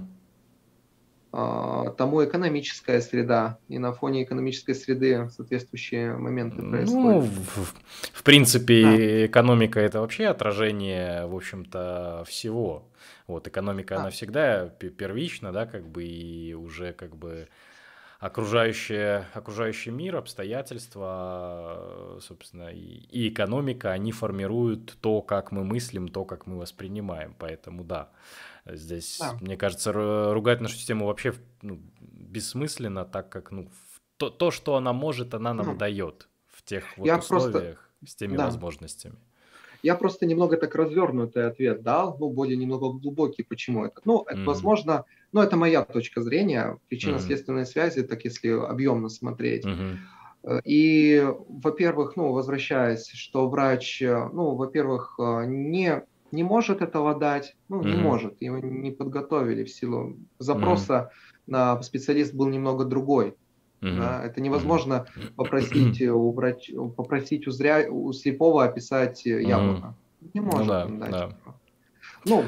[1.34, 7.04] А, тому экономическая среда, и на фоне экономической среды соответствующие моменты ну, происходят.
[7.04, 7.74] Ну, в,
[8.12, 9.26] в принципе, да.
[9.28, 12.90] экономика это вообще отражение, в общем-то, всего.
[13.28, 14.02] Вот, экономика, да.
[14.02, 17.48] она всегда первична, да, как бы, и уже как бы
[18.20, 26.26] окружающее, окружающий мир, обстоятельства, собственно, и, и экономика, они формируют то, как мы мыслим, то,
[26.26, 27.34] как мы воспринимаем.
[27.40, 28.10] Поэтому да,
[28.66, 29.38] здесь, да.
[29.42, 29.92] мне кажется,
[30.34, 33.70] ругать нашу систему вообще ну, бессмысленно, так как ну,
[34.18, 38.12] то, то, что она может, она нам ну, дает в тех вот условиях, просто...
[38.12, 38.46] с теми да.
[38.46, 39.16] возможностями.
[39.84, 44.00] Я просто немного так развернутый ответ дал, ну, более немного глубокий, почему это.
[44.06, 44.46] Ну, это, mm-hmm.
[44.46, 49.66] возможно, ну, это моя точка зрения, причинно-следственной связи, так если объемно смотреть.
[49.66, 49.98] Mm-hmm.
[50.66, 57.56] И, во-первых, ну, возвращаясь, что врач, э, ну, во-первых, э, не, не может этого дать,
[57.70, 57.90] ну, mm-hmm.
[57.90, 61.42] не может, его не подготовили в силу запроса mm-hmm.
[61.48, 63.36] на специалист был немного другой.
[63.82, 63.98] Mm-hmm.
[63.98, 64.24] Да?
[64.24, 65.34] Это невозможно mm-hmm.
[65.36, 66.72] попросить у врач...
[66.96, 67.88] попросить у, зря...
[67.90, 69.96] у слепого описать яблоко.
[70.22, 70.30] Mm-hmm.
[70.34, 70.90] Не может.
[70.90, 71.30] Ну, да, да.
[72.26, 72.44] ну,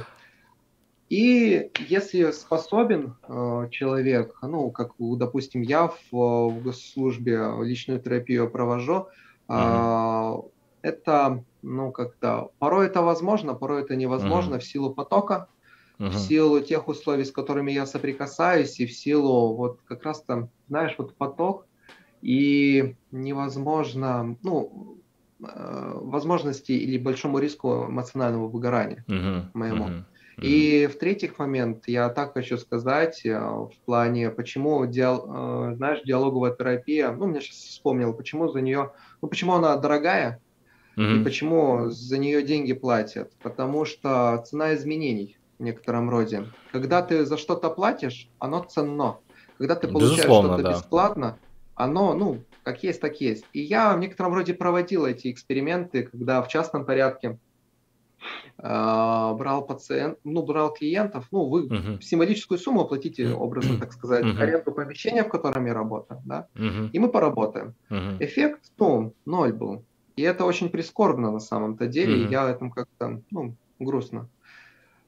[1.09, 9.07] и если способен э, человек, ну, как, допустим, я в, в госслужбе личную терапию провожу,
[9.47, 10.39] mm-hmm.
[10.39, 10.52] э,
[10.83, 14.59] это, ну, как-то, порой это возможно, порой это невозможно mm-hmm.
[14.59, 15.47] в силу потока,
[15.97, 16.09] uh-huh.
[16.09, 20.49] в силу тех условий, с которыми я соприкасаюсь, и в силу вот как раз там,
[20.67, 21.65] знаешь, вот поток,
[22.21, 24.97] и невозможно, ну,
[25.41, 29.45] э, возможности или большому риску эмоционального выгорания uh-huh.
[29.53, 29.85] моему.
[29.85, 30.03] Uh-huh.
[30.41, 36.53] И в-третьих момент, я так хочу сказать, э, в плане, почему, диал, э, знаешь, диалоговая
[36.53, 40.41] терапия, ну, мне сейчас вспомнил, почему за нее, ну, почему она дорогая,
[40.95, 41.21] mm-hmm.
[41.21, 43.31] и почему за нее деньги платят.
[43.41, 46.45] Потому что цена изменений в некотором роде.
[46.71, 49.17] Когда ты за что-то платишь, оно ценно.
[49.57, 50.71] Когда ты получаешь Безусловно, что-то да.
[50.71, 51.37] бесплатно,
[51.75, 53.45] оно, ну, как есть, так есть.
[53.53, 57.37] И я в некотором роде проводил эти эксперименты, когда в частном порядке
[58.57, 62.01] э, брал пациент, ну, брал клиентов, ну, вы uh-huh.
[62.01, 64.39] символическую сумму оплатите, образно так сказать, uh-huh.
[64.39, 66.89] аренду помещения, в котором я работаю, да, uh-huh.
[66.91, 67.75] и мы поработаем.
[67.89, 68.17] Uh-huh.
[68.19, 69.83] Эффект, ну, ноль был.
[70.15, 72.27] И это очень прискорбно на самом-то деле, uh-huh.
[72.27, 74.29] и я этом как-то, ну, грустно.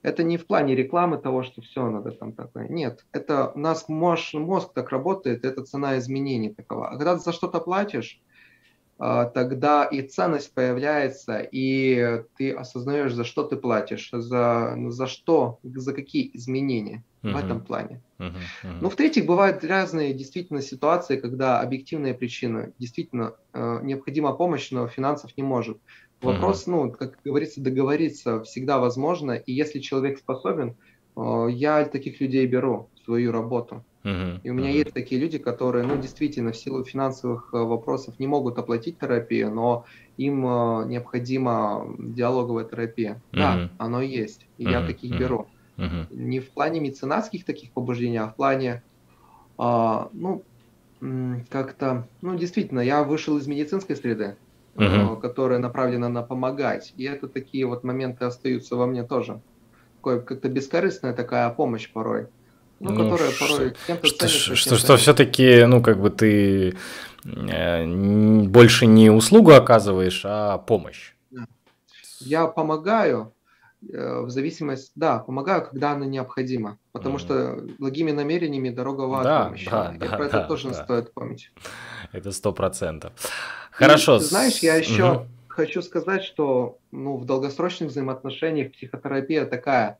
[0.01, 2.67] Это не в плане рекламы того, что все надо там такое.
[2.67, 6.89] Нет, это у нас мозг, мозг так работает, это цена изменений такова.
[6.89, 8.21] А когда ты за что-то платишь,
[8.97, 15.93] тогда и ценность появляется, и ты осознаешь, за что ты платишь, за, за что, за
[15.93, 17.33] какие изменения uh-huh.
[17.33, 18.01] в этом плане.
[18.19, 18.31] Uh-huh.
[18.63, 18.77] Uh-huh.
[18.81, 25.35] Ну, в-третьих, бывают разные действительно ситуации, когда объективные причины, действительно э, необходима помощь, но финансов
[25.37, 25.77] не может.
[26.21, 26.71] Вопрос, uh-huh.
[26.71, 30.75] ну, как говорится, договориться всегда возможно, и если человек способен,
[31.17, 33.83] э, я таких людей беру в свою работу.
[34.05, 38.27] И у меня есть такие люди, которые, ну, действительно, в силу финансовых э, вопросов не
[38.27, 39.85] могут оплатить терапию, но
[40.17, 43.19] им э, необходима диалоговая терапия.
[43.31, 45.47] Да, оно есть, и я таких беру.
[46.11, 48.83] Не в плане меценатских таких побуждений, а в плане,
[49.57, 50.43] э, ну,
[51.49, 54.37] как-то, ну, действительно, я вышел из медицинской среды,
[54.75, 55.19] uh-huh.
[55.19, 59.41] которая направлена на помогать, и это такие вот моменты остаются во мне тоже.
[59.97, 62.27] Такое как-то бескорыстная такая помощь порой
[62.79, 66.75] ну, ну которая порой кем-то что, ценится, что, что все-таки, ну, как бы ты
[67.23, 67.85] э,
[68.45, 71.13] больше не услугу оказываешь, а помощь.
[72.19, 73.33] Я помогаю
[73.87, 77.19] э, в зависимости, да, помогаю, когда она необходима, потому mm.
[77.19, 80.83] что благими намерениями дорога в ад да, Да, И да, про это тоже да.
[80.83, 81.51] стоит помнить.
[82.11, 83.13] Это сто процентов.
[83.71, 84.17] Хорошо.
[84.17, 85.27] И, знаешь, я еще угу.
[85.47, 89.99] хочу сказать, что ну, в долгосрочных взаимоотношениях психотерапия такая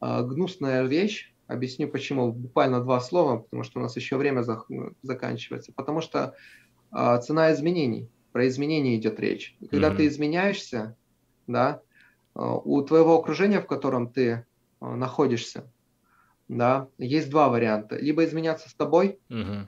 [0.00, 2.32] э, гнусная вещь, Объясню почему.
[2.32, 4.62] Буквально два слова, потому что у нас еще время за,
[5.02, 5.72] заканчивается.
[5.72, 6.36] Потому что
[6.92, 9.56] э, цена изменений, про изменения идет речь.
[9.58, 9.96] И когда mm-hmm.
[9.96, 10.96] ты изменяешься,
[11.48, 11.82] да,
[12.36, 14.44] э, у твоего окружения, в котором ты э,
[14.80, 15.68] находишься,
[16.46, 17.96] да, есть два варианта.
[17.96, 19.66] Либо изменяться с тобой, mm-hmm.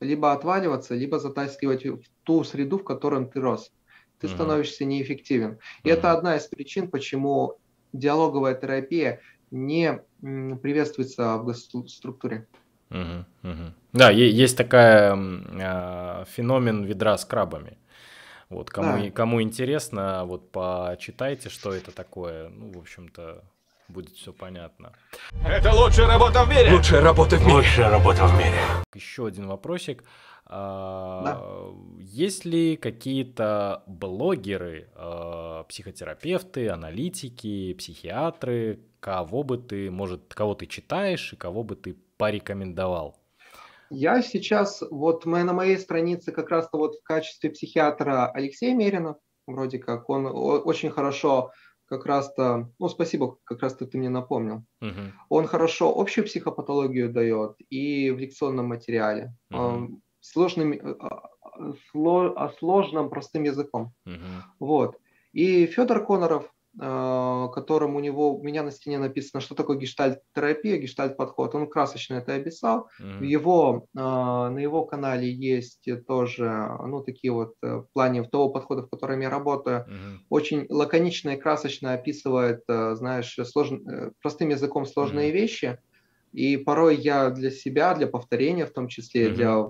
[0.00, 3.72] либо отваливаться, либо затаскивать в ту среду, в которой ты рос.
[4.18, 4.34] Ты mm-hmm.
[4.34, 5.60] становишься неэффективен.
[5.84, 5.92] И mm-hmm.
[5.92, 7.60] это одна из причин, почему
[7.92, 9.20] диалоговая терапия
[9.50, 12.46] не приветствуется в госструктуре.
[12.90, 13.72] Угу, угу.
[13.92, 17.78] Да, есть такая э, феномен ведра с крабами.
[18.48, 19.10] Вот кому, да.
[19.10, 22.48] кому интересно, вот почитайте, что это такое.
[22.48, 23.44] Ну, в общем-то,
[23.88, 24.92] будет все понятно.
[25.44, 26.72] Это лучшая работа в мире.
[26.72, 27.54] Лучшая работа в мире.
[27.54, 28.58] Лучшая работа в мире.
[28.92, 30.02] Еще один вопросик.
[30.52, 32.02] А, да.
[32.02, 41.32] Есть ли какие-то блогеры, а, психотерапевты, аналитики, психиатры, кого бы ты, может, кого ты читаешь
[41.32, 43.16] и кого бы ты порекомендовал?
[43.90, 49.18] Я сейчас, вот мы на моей странице как раз-то вот в качестве психиатра Алексей Меринов,
[49.46, 51.52] вроде как, он очень хорошо
[51.86, 54.64] как раз-то, ну, спасибо, как раз-то ты мне напомнил.
[54.80, 55.10] Uh-huh.
[55.28, 59.34] Он хорошо общую психопатологию дает и в лекционном материале.
[59.52, 60.00] Uh-huh.
[60.20, 63.92] Сложным, э, а, а, сложным простым языком.
[64.06, 64.42] Uh-huh.
[64.58, 64.96] Вот.
[65.32, 70.78] И Федор Коноров, Э, которым у него у меня на стене написано, что такое гештальт-терапия,
[70.78, 71.56] гештальт-подход.
[71.56, 72.88] Он красочно это описал.
[73.00, 78.82] В его, э, на его канале есть тоже, ну, такие вот в плане того подхода,
[78.82, 80.18] в котором я работаю, mm-hmm.
[80.28, 83.72] очень лаконично и красочно описывает, знаешь, слож...
[84.22, 85.32] простым языком сложные mm-hmm.
[85.32, 85.78] вещи.
[86.32, 89.34] И порой я для себя, для повторения в том числе, mm-hmm.
[89.34, 89.66] для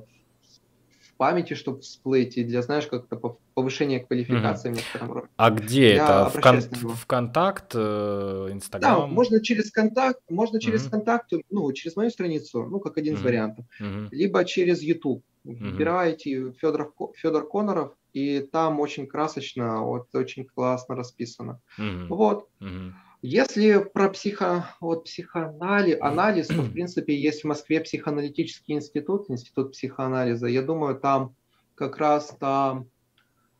[1.20, 4.72] памяти, чтобы всплыть, и для, знаешь, как-то повышения квалификации mm-hmm.
[4.72, 5.26] в некотором роде.
[5.36, 6.30] А где Я это?
[6.30, 9.00] В, кон- в контакт, э, Инстаграм?
[9.00, 10.90] Да, можно через контакт, можно через mm-hmm.
[10.90, 13.18] контакт, ну, через мою страницу, ну, как один mm-hmm.
[13.18, 14.08] из вариантов, mm-hmm.
[14.12, 15.22] либо через YouTube.
[15.44, 15.70] Mm-hmm.
[15.70, 21.60] Вбираете Федор, Федор Коноров, и там очень красочно, вот очень классно расписано.
[21.78, 22.06] Mm-hmm.
[22.08, 22.48] Вот.
[22.62, 22.92] Mm-hmm.
[23.22, 29.72] Если про психо, вот психоанализ, анализ, то, в принципе, есть в Москве психоаналитический институт, институт
[29.72, 30.46] психоанализа.
[30.46, 31.34] Я думаю, там
[31.74, 32.86] как раз там,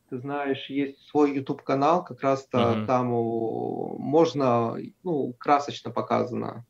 [0.09, 2.85] ты знаешь, есть свой YouTube-канал, как раз-то mm-hmm.
[2.87, 6.65] там можно, ну, красочно показано.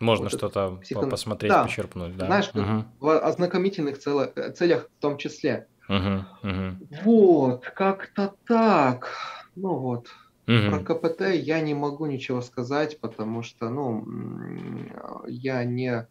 [0.00, 1.06] Можно вот что-то психо...
[1.06, 1.64] посмотреть, да.
[1.64, 2.26] почерпнуть, да.
[2.26, 2.84] Знаешь, угу.
[3.00, 4.26] в ознакомительных цел...
[4.54, 5.66] целях в том числе.
[5.88, 7.04] Угу.
[7.04, 9.08] Вот, как-то так.
[9.54, 10.08] Ну вот.
[10.46, 10.70] Угу.
[10.70, 14.06] Про КПТ я не могу ничего сказать, потому что, ну,
[15.26, 16.06] я не...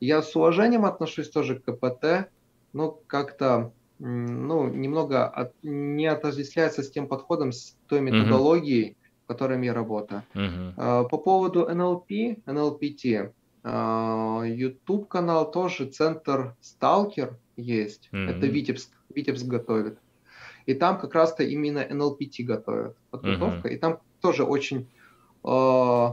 [0.00, 2.30] Я с уважением отношусь тоже к КПТ,
[2.72, 9.64] но как-то, ну, немного от, не отождествляется с тем подходом, с той методологией, в которой
[9.64, 10.22] я работаю.
[10.34, 11.08] Угу.
[11.08, 12.10] По поводу НЛП,
[12.46, 13.32] НЛПТ,
[13.64, 18.08] YouTube канал тоже, центр Сталкер есть.
[18.12, 18.20] Угу.
[18.20, 19.98] Это Витебск, Витебск готовит.
[20.68, 23.72] И там как раз-то именно NLPT готовят, подготовка, uh-huh.
[23.72, 24.86] и там тоже очень
[25.42, 26.08] э,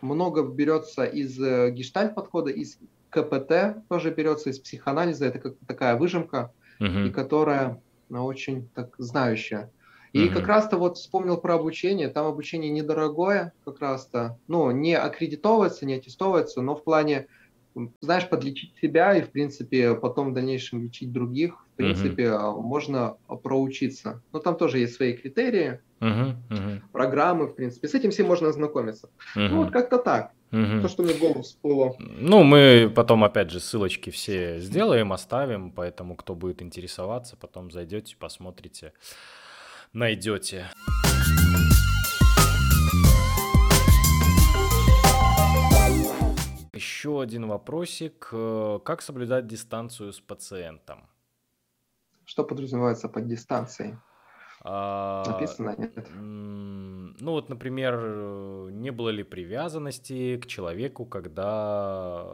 [0.00, 2.78] много берется из э, гештальт подхода, из
[3.10, 7.06] КПТ тоже берется, из психоанализа, это как такая выжимка, uh-huh.
[7.06, 9.70] и которая она очень так знающая.
[10.12, 12.08] И mm как раз-то вот вспомнил про обучение.
[12.08, 14.36] Там обучение недорогое, как раз-то.
[14.48, 17.28] Ну, не аккредитовывается, не аттестовывается, но в плане,
[18.00, 23.16] знаешь, подлечить себя и, в принципе, потом в дальнейшем лечить других, в принципе, mm можно
[23.42, 24.22] проучиться.
[24.32, 27.88] Но там тоже есть свои критерии, mm mm программы, в принципе.
[27.88, 29.08] С этим всем можно ознакомиться.
[29.36, 30.32] mm Ну, вот как-то так.
[30.52, 30.82] Угу.
[30.82, 31.94] То, что мне в голову всплыло.
[32.00, 38.16] Ну, мы потом, опять же, ссылочки все сделаем, оставим, поэтому, кто будет интересоваться, потом зайдете,
[38.18, 38.92] посмотрите
[39.92, 40.66] найдете.
[46.80, 48.30] Еще один вопросик.
[48.32, 51.06] Э, как соблюдать дистанцию с пациентом?
[52.24, 53.98] Что подразумевается под дистанцией?
[54.62, 56.08] А, Написано, нет?
[56.14, 62.26] Ну вот, например, не было ли привязанности к человеку, когда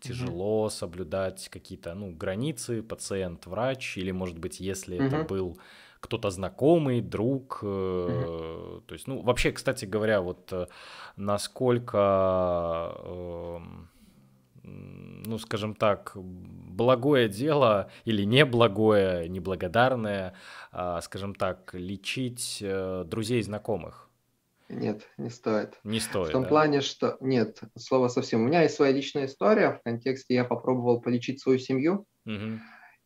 [0.00, 0.70] тяжело угу.
[0.70, 5.04] соблюдать какие-то ну, границы, пациент, врач, или, может быть, если угу.
[5.06, 5.58] это был
[6.02, 7.60] кто-то знакомый, друг.
[7.62, 8.82] Mm-hmm.
[8.86, 10.66] То есть, ну, вообще, кстати говоря, вот э,
[11.16, 13.58] насколько, э,
[14.64, 20.34] ну, скажем так, благое дело или неблагое, неблагодарное,
[20.72, 24.08] э, скажем так, лечить э, друзей и знакомых.
[24.68, 25.78] Нет, не стоит.
[25.84, 26.30] Не стоит.
[26.30, 26.48] В том да?
[26.48, 28.42] плане, что нет, слова совсем.
[28.42, 29.70] У меня есть своя личная история.
[29.70, 32.06] В контексте я попробовал полечить свою семью.
[32.26, 32.58] Угу.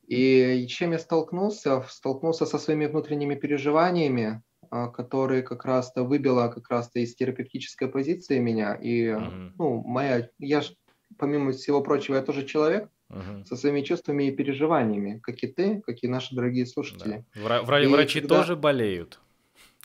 [0.07, 1.84] И чем я столкнулся?
[1.88, 8.38] Столкнулся со своими внутренними переживаниями, а, которые как раз-то выбило как раз-то из терапевтической позиции
[8.38, 8.74] меня.
[8.74, 9.52] И, mm-hmm.
[9.59, 10.72] ну, моя, я ж,
[11.18, 13.44] помимо всего прочего, я тоже человек mm-hmm.
[13.44, 17.24] со своими чувствами и переживаниями, как и ты, как и наши дорогие слушатели.
[17.34, 17.40] Да.
[17.40, 18.38] Вра- вра- и врачи когда...
[18.38, 19.20] тоже болеют.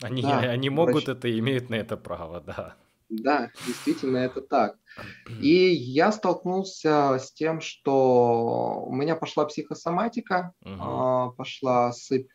[0.00, 1.16] Они, да, они могут врач...
[1.16, 2.76] это, имеют на это право, да.
[3.12, 4.78] Да, действительно, это так.
[5.40, 11.34] И я столкнулся с тем, что у меня пошла психосоматика, угу.
[11.36, 12.30] пошла сыпь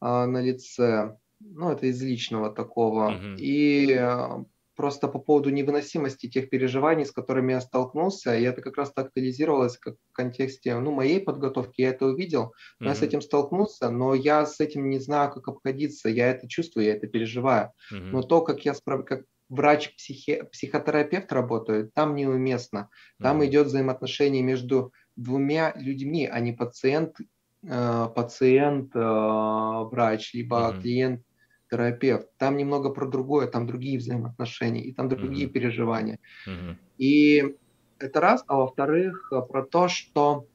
[0.00, 3.10] а, на лице, ну, это из личного такого.
[3.10, 3.36] Угу.
[3.38, 4.44] И а,
[4.78, 9.76] просто по поводу невыносимости тех переживаний, с которыми я столкнулся, и это как раз актуализировалось
[9.76, 12.88] как в контексте ну, моей подготовки, я это увидел, но mm-hmm.
[12.90, 16.86] я с этим столкнулся, но я с этим не знаю, как обходиться, я это чувствую,
[16.86, 17.72] я это переживаю.
[17.92, 18.10] Mm-hmm.
[18.12, 19.04] Но то, как я справ...
[19.04, 22.88] как врач-психотерапевт работает, там неуместно.
[23.20, 23.46] Там mm-hmm.
[23.46, 27.16] идет взаимоотношение между двумя людьми, а не пациент,
[27.62, 30.80] э, пациент, э, врач, либо mm-hmm.
[30.80, 31.22] клиент,
[31.70, 32.28] терапевт.
[32.38, 35.52] Там немного про другое, там другие взаимоотношения, и там другие mm-hmm.
[35.52, 36.18] переживания.
[36.46, 36.76] Mm-hmm.
[36.98, 37.56] И
[37.98, 40.46] это раз, а во-вторых, э, про то, что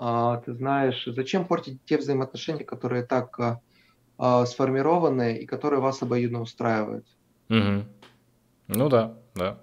[0.00, 3.58] э, ты знаешь, зачем портить те взаимоотношения, которые так э,
[4.18, 7.06] э сформированы и которые вас обоюдно устраивают.
[7.48, 7.84] Mm-hmm.
[8.68, 9.58] Ну да, да.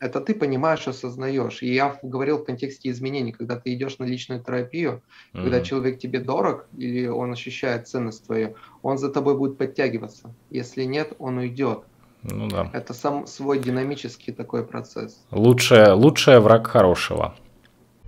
[0.00, 1.62] Это ты понимаешь, осознаешь.
[1.62, 5.42] И я говорил в контексте изменений, когда ты идешь на личную терапию, mm-hmm.
[5.42, 10.32] когда человек тебе дорог или он ощущает ценность твою, он за тобой будет подтягиваться.
[10.50, 11.80] Если нет, он уйдет.
[12.22, 12.70] Ну да.
[12.72, 15.24] Это сам свой динамический такой процесс.
[15.30, 17.34] Лучшая, лучшая враг хорошего.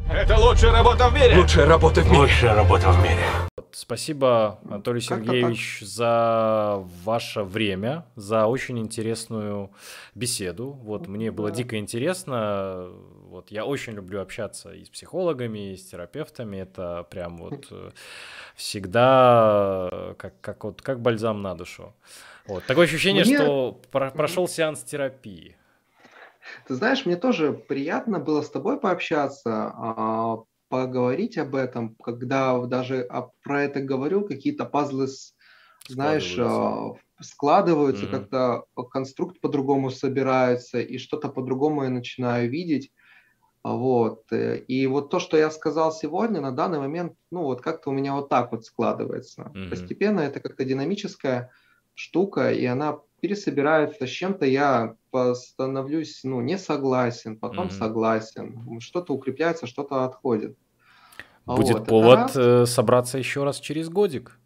[0.09, 1.37] Это лучшая работа в мире.
[1.37, 2.19] Лучшая работа в мире.
[2.19, 3.50] Лучшая работа в мире.
[3.73, 9.71] Спасибо, Анатолий Сергеевич, за ваше время, за очень интересную
[10.15, 10.71] беседу.
[10.71, 12.89] Вот мне было дико интересно.
[13.29, 16.59] Вот я очень люблю общаться и с психологами, и с терапевтами.
[16.59, 17.91] Это прям вот э,
[18.57, 21.95] всегда как, как, вот, как бальзам на душу.
[22.47, 22.65] Вот.
[22.65, 23.37] Такое ощущение, мне...
[23.37, 25.57] что про- прошел сеанс терапии.
[26.67, 30.39] Ты знаешь, мне тоже приятно было с тобой пообщаться, а,
[30.71, 33.07] поговорить об этом, когда даже
[33.43, 35.09] про это говорю, какие-то пазлы,
[35.89, 38.11] знаешь, складываются, складываются mm-hmm.
[38.11, 42.93] как-то конструкт по-другому собирается, и что-то по-другому я начинаю видеть.
[43.63, 44.23] Вот.
[44.33, 47.93] Э, и вот то, что я сказал сегодня, на данный момент, ну вот как-то у
[47.93, 49.43] меня вот так вот складывается.
[49.43, 49.69] Mm-hmm.
[49.69, 51.51] Постепенно это как-то динамическая
[51.95, 54.95] штука, и она пересобирается, с чем-то я
[55.35, 57.79] становлюсь ну, не согласен, потом mm-hmm.
[57.79, 60.57] согласен, что-то укрепляется, что-то отходит.
[61.47, 62.37] А Будет вот, повод раз.
[62.37, 64.39] Э, собраться еще раз через годик.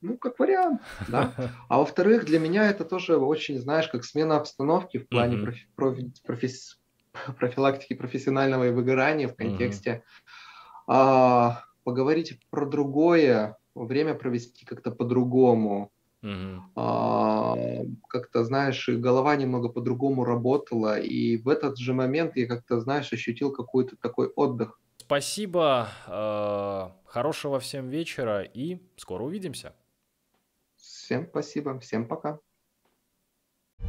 [0.00, 1.32] Ну, как вариант, да.
[1.68, 5.44] А во-вторых, для меня это тоже очень, знаешь, как смена обстановки в плане mm-hmm.
[5.44, 10.82] профи- профи- профи- профилактики профессионального выгорания в контексте mm-hmm.
[10.88, 15.92] а, поговорить про другое, время провести как-то по-другому,
[16.22, 16.62] Угу.
[16.76, 17.56] А,
[18.08, 23.52] как-то, знаешь, голова немного по-другому работала, и в этот же момент я как-то, знаешь, ощутил
[23.52, 24.78] какой-то такой отдых.
[24.98, 29.74] Спасибо, э, хорошего всем вечера и скоро увидимся.
[30.76, 32.38] Всем спасибо, всем пока.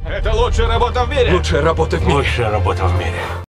[0.06, 1.32] Это лучшая работа в мире!
[1.32, 2.14] Лучшая работа в мире.
[2.14, 3.44] Лучшая работа в мире.